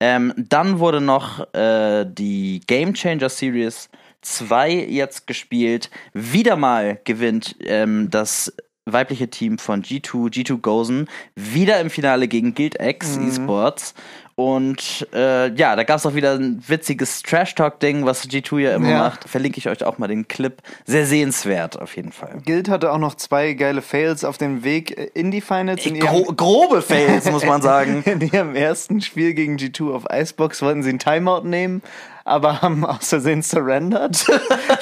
Ähm, 0.00 0.32
dann 0.36 0.80
wurde 0.80 1.00
noch 1.00 1.52
äh, 1.54 2.04
die 2.08 2.60
Game 2.66 2.94
Changer 2.94 3.28
Series 3.28 3.88
2 4.22 4.86
jetzt 4.88 5.26
gespielt. 5.26 5.90
Wieder 6.12 6.56
mal 6.56 7.00
gewinnt 7.04 7.56
ähm, 7.60 8.08
das 8.10 8.52
weibliche 8.92 9.28
Team 9.28 9.58
von 9.58 9.82
G2, 9.82 10.32
G2 10.32 10.60
Gozen, 10.60 11.08
wieder 11.34 11.80
im 11.80 11.90
Finale 11.90 12.28
gegen 12.28 12.54
Guild 12.54 12.80
X 12.80 13.16
Esports. 13.16 13.94
Und 14.38 15.08
äh, 15.12 15.52
ja, 15.54 15.74
da 15.74 15.82
gab 15.82 15.96
es 15.96 16.06
auch 16.06 16.14
wieder 16.14 16.34
ein 16.34 16.62
witziges 16.64 17.24
Trash-Talk-Ding, 17.24 18.06
was 18.06 18.28
G2 18.28 18.58
ja 18.60 18.76
immer 18.76 18.88
Ja. 18.88 18.98
macht. 19.00 19.28
Verlinke 19.28 19.58
ich 19.58 19.68
euch 19.68 19.82
auch 19.82 19.98
mal 19.98 20.06
den 20.06 20.28
Clip. 20.28 20.62
Sehr 20.84 21.06
sehenswert 21.06 21.76
auf 21.76 21.96
jeden 21.96 22.12
Fall. 22.12 22.38
Guild 22.46 22.68
hatte 22.68 22.92
auch 22.92 22.98
noch 22.98 23.16
zwei 23.16 23.54
geile 23.54 23.82
Fails 23.82 24.22
auf 24.24 24.38
dem 24.38 24.62
Weg 24.62 24.96
äh, 24.96 25.10
in 25.12 25.32
die 25.32 25.40
Finals. 25.40 25.84
In 25.84 25.98
Gro 25.98 26.22
grobe 26.36 26.82
Fails, 26.82 27.28
muss 27.32 27.44
man 27.44 27.62
sagen. 27.62 28.02
in 28.06 28.20
ihrem 28.20 28.54
ersten 28.54 29.00
Spiel 29.00 29.34
gegen 29.34 29.56
G2 29.56 29.92
auf 29.92 30.04
Icebox 30.08 30.62
wollten 30.62 30.84
sie 30.84 30.90
einen 30.90 31.00
Timeout 31.00 31.42
nehmen, 31.42 31.82
aber 32.24 32.62
haben 32.62 32.86
aus 32.86 33.08
Versehen 33.08 33.42
surrendered. 33.42 34.24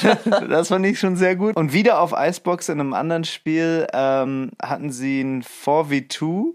das 0.50 0.68
fand 0.68 0.84
ich 0.84 1.00
schon 1.00 1.16
sehr 1.16 1.34
gut. 1.34 1.56
Und 1.56 1.72
wieder 1.72 2.00
auf 2.00 2.12
Icebox 2.14 2.68
in 2.68 2.78
einem 2.78 2.92
anderen 2.92 3.24
Spiel 3.24 3.86
ähm, 3.94 4.50
hatten 4.62 4.90
sie 4.90 5.22
ein 5.22 5.42
4v2 5.42 6.48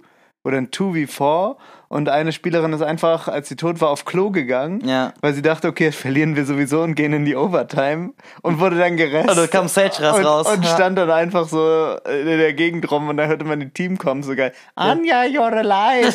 oder 0.43 0.57
ein 0.57 0.67
2v4 0.67 1.55
und 1.91 2.07
eine 2.07 2.31
Spielerin 2.31 2.71
ist 2.71 2.81
einfach, 2.81 3.27
als 3.27 3.49
sie 3.49 3.57
tot 3.57 3.81
war, 3.81 3.89
auf 3.89 4.05
Klo 4.05 4.31
gegangen, 4.31 4.79
Ja. 4.87 5.13
weil 5.19 5.33
sie 5.33 5.41
dachte, 5.41 5.67
okay, 5.67 5.91
verlieren 5.91 6.37
wir 6.37 6.45
sowieso 6.45 6.81
und 6.83 6.95
gehen 6.95 7.11
in 7.11 7.25
die 7.25 7.35
Overtime 7.35 8.13
und 8.41 8.59
wurde 8.61 8.77
dann 8.77 8.95
gerettet. 8.95 9.29
Und 9.29 9.37
dann 9.37 9.49
kam 9.49 9.67
Sage 9.67 10.01
Rass 10.01 10.17
und, 10.17 10.25
raus. 10.25 10.47
Und 10.47 10.63
Ja. 10.63 10.73
stand 10.73 10.97
dann 10.97 11.11
einfach 11.11 11.49
so 11.49 11.97
in 12.05 12.25
der 12.25 12.53
Gegend 12.53 12.89
rum 12.89 13.09
und 13.09 13.17
dann 13.17 13.27
hörte 13.27 13.43
man 13.43 13.59
die 13.59 13.69
Team 13.69 13.97
kommen, 13.97 14.23
so 14.23 14.35
geil. 14.35 14.53
Anja, 14.75 15.23
you're 15.23 15.51
alive. 15.53 16.13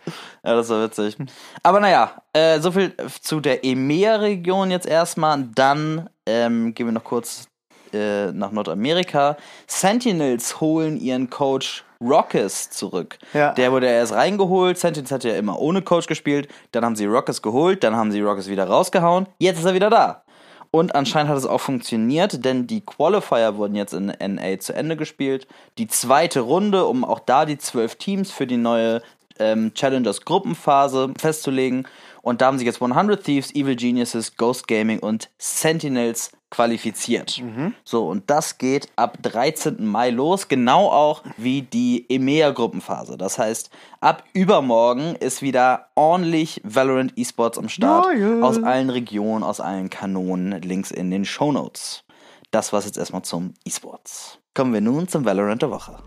Ja, 0.45 0.55
das 0.55 0.69
war 0.69 0.85
witzig. 0.85 1.17
Aber 1.65 1.81
naja, 1.81 2.23
äh, 2.33 2.61
so 2.61 2.71
viel 2.71 2.95
zu 3.21 3.41
der 3.41 3.65
EMEA-Region 3.65 4.71
jetzt 4.71 4.87
erstmal. 4.87 5.45
Dann 5.55 6.09
ähm, 6.25 6.73
gehen 6.75 6.87
wir 6.87 6.93
noch 6.93 7.03
kurz 7.03 7.49
äh, 7.93 8.27
nach 8.33 8.53
Nordamerika. 8.53 9.37
Sentinels 9.67 10.61
holen 10.61 11.01
ihren 11.01 11.31
Coach 11.31 11.83
Rockets 12.01 12.71
zurück. 12.71 13.19
Ja. 13.33 13.53
Der 13.53 13.73
wurde 13.73 13.87
erst 13.87 14.13
reingeholt. 14.13 14.79
Sentinels 14.79 15.11
hat 15.11 15.25
ja 15.25 15.35
immer 15.37 15.59
ohne 15.59 15.83
Coach 15.83 16.07
gespielt. 16.07 16.49
Dann 16.73 16.85
haben 16.85 16.97
sie 16.97 17.07
Rockets 17.07 17.43
geholt. 17.43 17.83
Dann 17.85 17.97
haben 17.97 18.13
sie 18.13 18.21
Rockets 18.21 18.49
wieder 18.49 18.67
rausgehauen. 18.67 19.27
Jetzt 19.39 19.59
ist 19.59 19.65
er 19.65 19.75
wieder 19.75 19.91
da. 19.91 20.23
Und 20.71 20.95
anscheinend 20.95 21.31
hat 21.31 21.39
es 21.39 21.47
auch 21.47 21.61
funktioniert, 21.61 22.45
denn 22.45 22.67
die 22.67 22.83
Qualifier 22.83 23.57
wurden 23.57 23.77
jetzt 23.77 23.95
in 23.95 24.07
NA 24.07 24.59
zu 24.59 24.75
Ende 24.75 24.97
gespielt. 24.97 25.47
Die 25.79 25.87
zweite 25.87 26.41
Runde, 26.41 26.85
um 26.85 27.05
auch 27.05 27.21
da 27.21 27.47
die 27.47 27.57
zwölf 27.57 27.95
Teams 27.95 28.31
für 28.31 28.47
die 28.47 28.59
neue 28.59 29.01
ähm, 29.39 29.73
Challengers 29.75 30.23
Gruppenphase 30.23 31.15
festzulegen. 31.19 31.87
Und 32.23 32.41
da 32.41 32.47
haben 32.47 32.59
sich 32.59 32.67
jetzt 32.67 32.83
100 32.83 33.23
Thieves, 33.23 33.55
Evil 33.55 33.77
Geniuses, 33.77 34.37
Ghost 34.37 34.69
Gaming 34.69 34.99
und 34.99 35.31
Sentinels 35.39 36.33
qualifiziert. 36.51 37.43
So, 37.85 38.07
und 38.07 38.31
das 38.31 38.59
geht 38.59 38.89
ab 38.97 39.19
13. 39.23 39.85
Mai 39.85 40.11
los, 40.11 40.49
genau 40.49 40.91
auch 40.91 41.23
wie 41.37 41.63
die 41.63 42.07
EMEA 42.09 42.51
Gruppenphase. 42.51 43.19
Das 43.19 43.39
heißt, 43.39 43.71
ab 44.01 44.25
übermorgen 44.33 45.17
ist 45.17 45.43
wieder 45.43 45.89
ordentlich 45.95 46.61
Valorant 46.65 47.13
Esports 47.19 47.59
am 47.59 47.69
Start. 47.69 48.07
Ja, 48.15 48.37
ja. 48.37 48.43
Aus 48.43 48.63
allen 48.63 48.91
Regionen, 48.91 49.43
aus 49.43 49.61
allen 49.61 49.91
Kanonen. 49.91 50.63
Links 50.63 50.91
in 50.91 51.11
den 51.11 51.25
Show 51.25 51.53
Notes. 51.53 52.05
Das 52.51 52.73
war's 52.73 52.87
jetzt 52.87 52.97
erstmal 52.97 53.23
zum 53.23 53.55
Esports. 53.65 54.39
Kommen 54.55 54.73
wir 54.73 54.81
nun 54.81 55.09
zum 55.09 55.25
Valorant 55.25 55.63
der 55.63 55.71
Woche. 55.71 55.99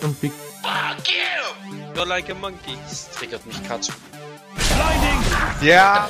Fuck 0.00 1.08
you! 1.08 1.94
You're 1.94 2.06
like 2.06 2.30
a 2.30 2.34
monkey. 2.34 2.76
Das 2.88 3.10
triggert 3.10 3.46
mich 3.46 3.62
Katsu. 3.62 3.92
Ja. 5.60 6.08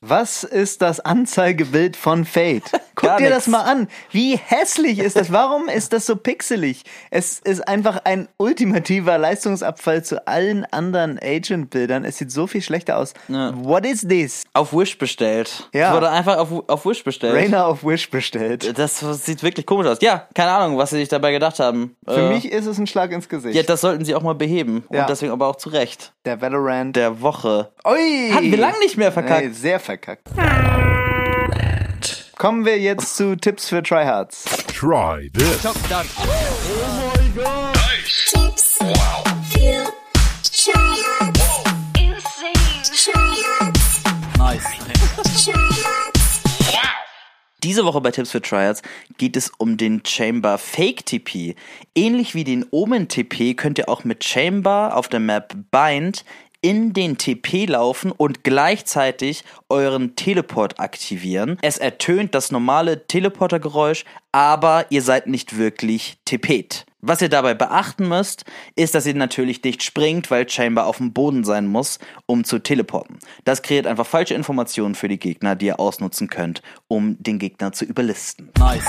Was 0.00 0.44
ist 0.44 0.82
das 0.82 1.00
Anzeigebild 1.00 1.96
von 1.96 2.24
Fate? 2.24 2.70
Guck 3.08 3.16
dir 3.18 3.24
nix. 3.24 3.34
das 3.36 3.46
mal 3.48 3.62
an. 3.62 3.88
Wie 4.10 4.36
hässlich 4.36 4.98
ist 4.98 5.16
das? 5.16 5.32
Warum 5.32 5.68
ist 5.68 5.92
das 5.92 6.06
so 6.06 6.16
pixelig? 6.16 6.82
Es 7.10 7.38
ist 7.40 7.66
einfach 7.68 8.00
ein 8.04 8.28
ultimativer 8.36 9.18
Leistungsabfall 9.18 10.04
zu 10.04 10.26
allen 10.26 10.64
anderen 10.70 11.18
Agent-Bildern. 11.22 12.04
Es 12.04 12.18
sieht 12.18 12.30
so 12.32 12.46
viel 12.46 12.62
schlechter 12.62 12.98
aus. 12.98 13.14
What 13.28 13.86
is 13.86 14.02
this? 14.02 14.44
Auf 14.52 14.72
Wish 14.72 14.98
bestellt. 14.98 15.68
Ja. 15.72 15.88
Es 15.90 15.94
wurde 15.96 16.10
einfach 16.10 16.38
auf, 16.38 16.50
auf 16.68 16.86
Wish 16.86 17.04
bestellt. 17.04 17.34
Rainer 17.34 17.66
auf 17.66 17.84
Wish 17.84 18.10
bestellt. 18.10 18.78
Das 18.78 19.00
sieht 19.24 19.42
wirklich 19.42 19.66
komisch 19.66 19.86
aus. 19.86 19.98
Ja, 20.00 20.28
keine 20.34 20.50
Ahnung, 20.52 20.78
was 20.78 20.90
sie 20.90 20.96
sich 20.96 21.08
dabei 21.08 21.32
gedacht 21.32 21.58
haben. 21.60 21.96
Für 22.06 22.28
Äh, 22.28 22.28
mich 22.30 22.50
ist 22.50 22.66
es 22.66 22.78
ein 22.78 22.86
Schlag 22.86 23.10
ins 23.12 23.28
Gesicht. 23.28 23.54
Ja, 23.54 23.62
das 23.62 23.80
sollten 23.80 24.04
sie 24.04 24.14
auch 24.14 24.22
mal 24.22 24.34
beheben. 24.34 24.84
Ja. 24.90 25.02
Und 25.02 25.10
deswegen 25.10 25.32
aber 25.32 25.48
auch 25.48 25.56
zu 25.56 25.68
Recht. 25.68 26.12
Der 26.24 26.40
Valorant. 26.40 26.96
Der 26.96 27.20
Woche. 27.20 27.70
Ui! 27.86 28.30
Hatten 28.32 28.50
wir 28.50 28.58
lange 28.58 28.78
nicht 28.80 28.96
mehr 28.96 29.12
verkackt. 29.12 29.44
Nee, 29.46 29.52
sehr 29.52 29.78
verkackt. 29.80 30.28
Kommen 32.44 32.66
wir 32.66 32.78
jetzt 32.78 33.16
zu 33.16 33.36
Tipps 33.36 33.70
für 33.70 33.82
Tryhards. 33.82 34.44
Try 34.66 35.30
this. 35.32 35.62
Tips. 35.62 35.80
Für 38.76 39.90
Tryhards. 40.52 41.64
Tryhards. 43.02 44.02
Nice. 44.36 44.62
Tryhards. 45.42 46.42
Diese 47.62 47.86
Woche 47.86 48.02
bei 48.02 48.10
Tipps 48.10 48.32
für 48.32 48.42
Tryouts 48.42 48.82
geht 49.16 49.38
es 49.38 49.50
um 49.56 49.78
den 49.78 50.02
Chamber 50.04 50.58
Fake 50.58 51.06
TP. 51.06 51.54
Ähnlich 51.94 52.34
wie 52.34 52.44
den 52.44 52.66
Omen 52.70 53.08
TP 53.08 53.54
könnt 53.54 53.78
ihr 53.78 53.88
auch 53.88 54.04
mit 54.04 54.22
Chamber 54.22 54.94
auf 54.94 55.08
der 55.08 55.20
Map 55.20 55.54
Bind 55.70 56.26
in 56.64 56.94
den 56.94 57.18
TP 57.18 57.66
laufen 57.66 58.10
und 58.10 58.42
gleichzeitig 58.42 59.44
euren 59.68 60.16
Teleport 60.16 60.80
aktivieren. 60.80 61.58
Es 61.60 61.76
ertönt 61.76 62.34
das 62.34 62.50
normale 62.50 63.06
Teleportergeräusch, 63.06 64.06
aber 64.32 64.86
ihr 64.88 65.02
seid 65.02 65.26
nicht 65.26 65.58
wirklich 65.58 66.16
TP't. 66.26 66.86
Was 67.02 67.20
ihr 67.20 67.28
dabei 67.28 67.52
beachten 67.52 68.08
müsst, 68.08 68.46
ist, 68.76 68.94
dass 68.94 69.04
ihr 69.04 69.14
natürlich 69.14 69.62
nicht 69.62 69.82
springt, 69.82 70.30
weil 70.30 70.48
Chamber 70.48 70.86
auf 70.86 70.96
dem 70.96 71.12
Boden 71.12 71.44
sein 71.44 71.66
muss, 71.66 71.98
um 72.24 72.44
zu 72.44 72.58
teleporten. 72.58 73.18
Das 73.44 73.60
kreiert 73.60 73.86
einfach 73.86 74.06
falsche 74.06 74.32
Informationen 74.32 74.94
für 74.94 75.08
die 75.08 75.18
Gegner, 75.18 75.56
die 75.56 75.66
ihr 75.66 75.78
ausnutzen 75.78 76.30
könnt, 76.30 76.62
um 76.88 77.22
den 77.22 77.38
Gegner 77.38 77.72
zu 77.72 77.84
überlisten. 77.84 78.52
Nice. 78.58 78.84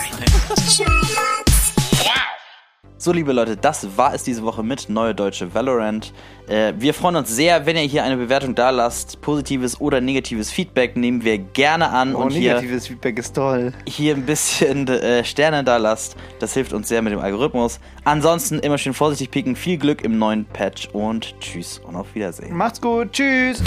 So, 2.98 3.12
liebe 3.12 3.34
Leute, 3.34 3.58
das 3.58 3.98
war 3.98 4.14
es 4.14 4.24
diese 4.24 4.42
Woche 4.44 4.64
mit 4.64 4.88
Neue 4.90 5.14
Deutsche 5.14 5.54
Valorant. 5.54 6.14
Äh, 6.48 6.74
wir 6.78 6.94
freuen 6.94 7.18
uns 7.18 7.30
sehr, 7.36 7.66
wenn 7.66 7.76
ihr 7.76 7.82
hier 7.84 8.04
eine 8.06 8.16
Bewertung 8.16 8.56
da 8.56 8.70
lasst. 8.70 9.20
Positives 9.22 9.82
oder 9.82 10.00
negatives 10.00 10.50
Feedback 10.50 10.96
nehmen 10.96 11.24
wir 11.26 11.38
gerne 11.38 11.90
an 11.90 12.16
Oh, 12.16 12.20
und 12.24 12.32
hier, 12.32 12.54
negatives 12.56 12.88
Feedback 12.88 13.20
ist 13.20 13.36
toll. 13.36 13.74
hier 13.86 14.16
ein 14.16 14.26
bisschen 14.26 14.88
äh, 14.88 15.26
Sterne 15.26 15.64
da 15.66 15.76
lasst. 15.76 16.16
Das 16.40 16.54
hilft 16.54 16.72
uns 16.72 16.88
sehr 16.88 17.02
mit 17.02 17.12
dem 17.12 17.20
Algorithmus. 17.20 17.80
Ansonsten 18.06 18.60
immer 18.60 18.78
schön 18.78 18.94
vorsichtig 18.94 19.30
pieken. 19.30 19.58
Viel 19.58 19.78
Glück 19.78 20.02
im 20.02 20.18
neuen 20.18 20.46
Patch 20.46 20.88
und 20.94 21.36
tschüss 21.42 21.80
und 21.86 21.98
auf 21.98 22.16
Wiedersehen. 22.16 22.56
Macht's 22.56 22.80
gut. 22.80 23.12
Tschüss. 23.12 23.62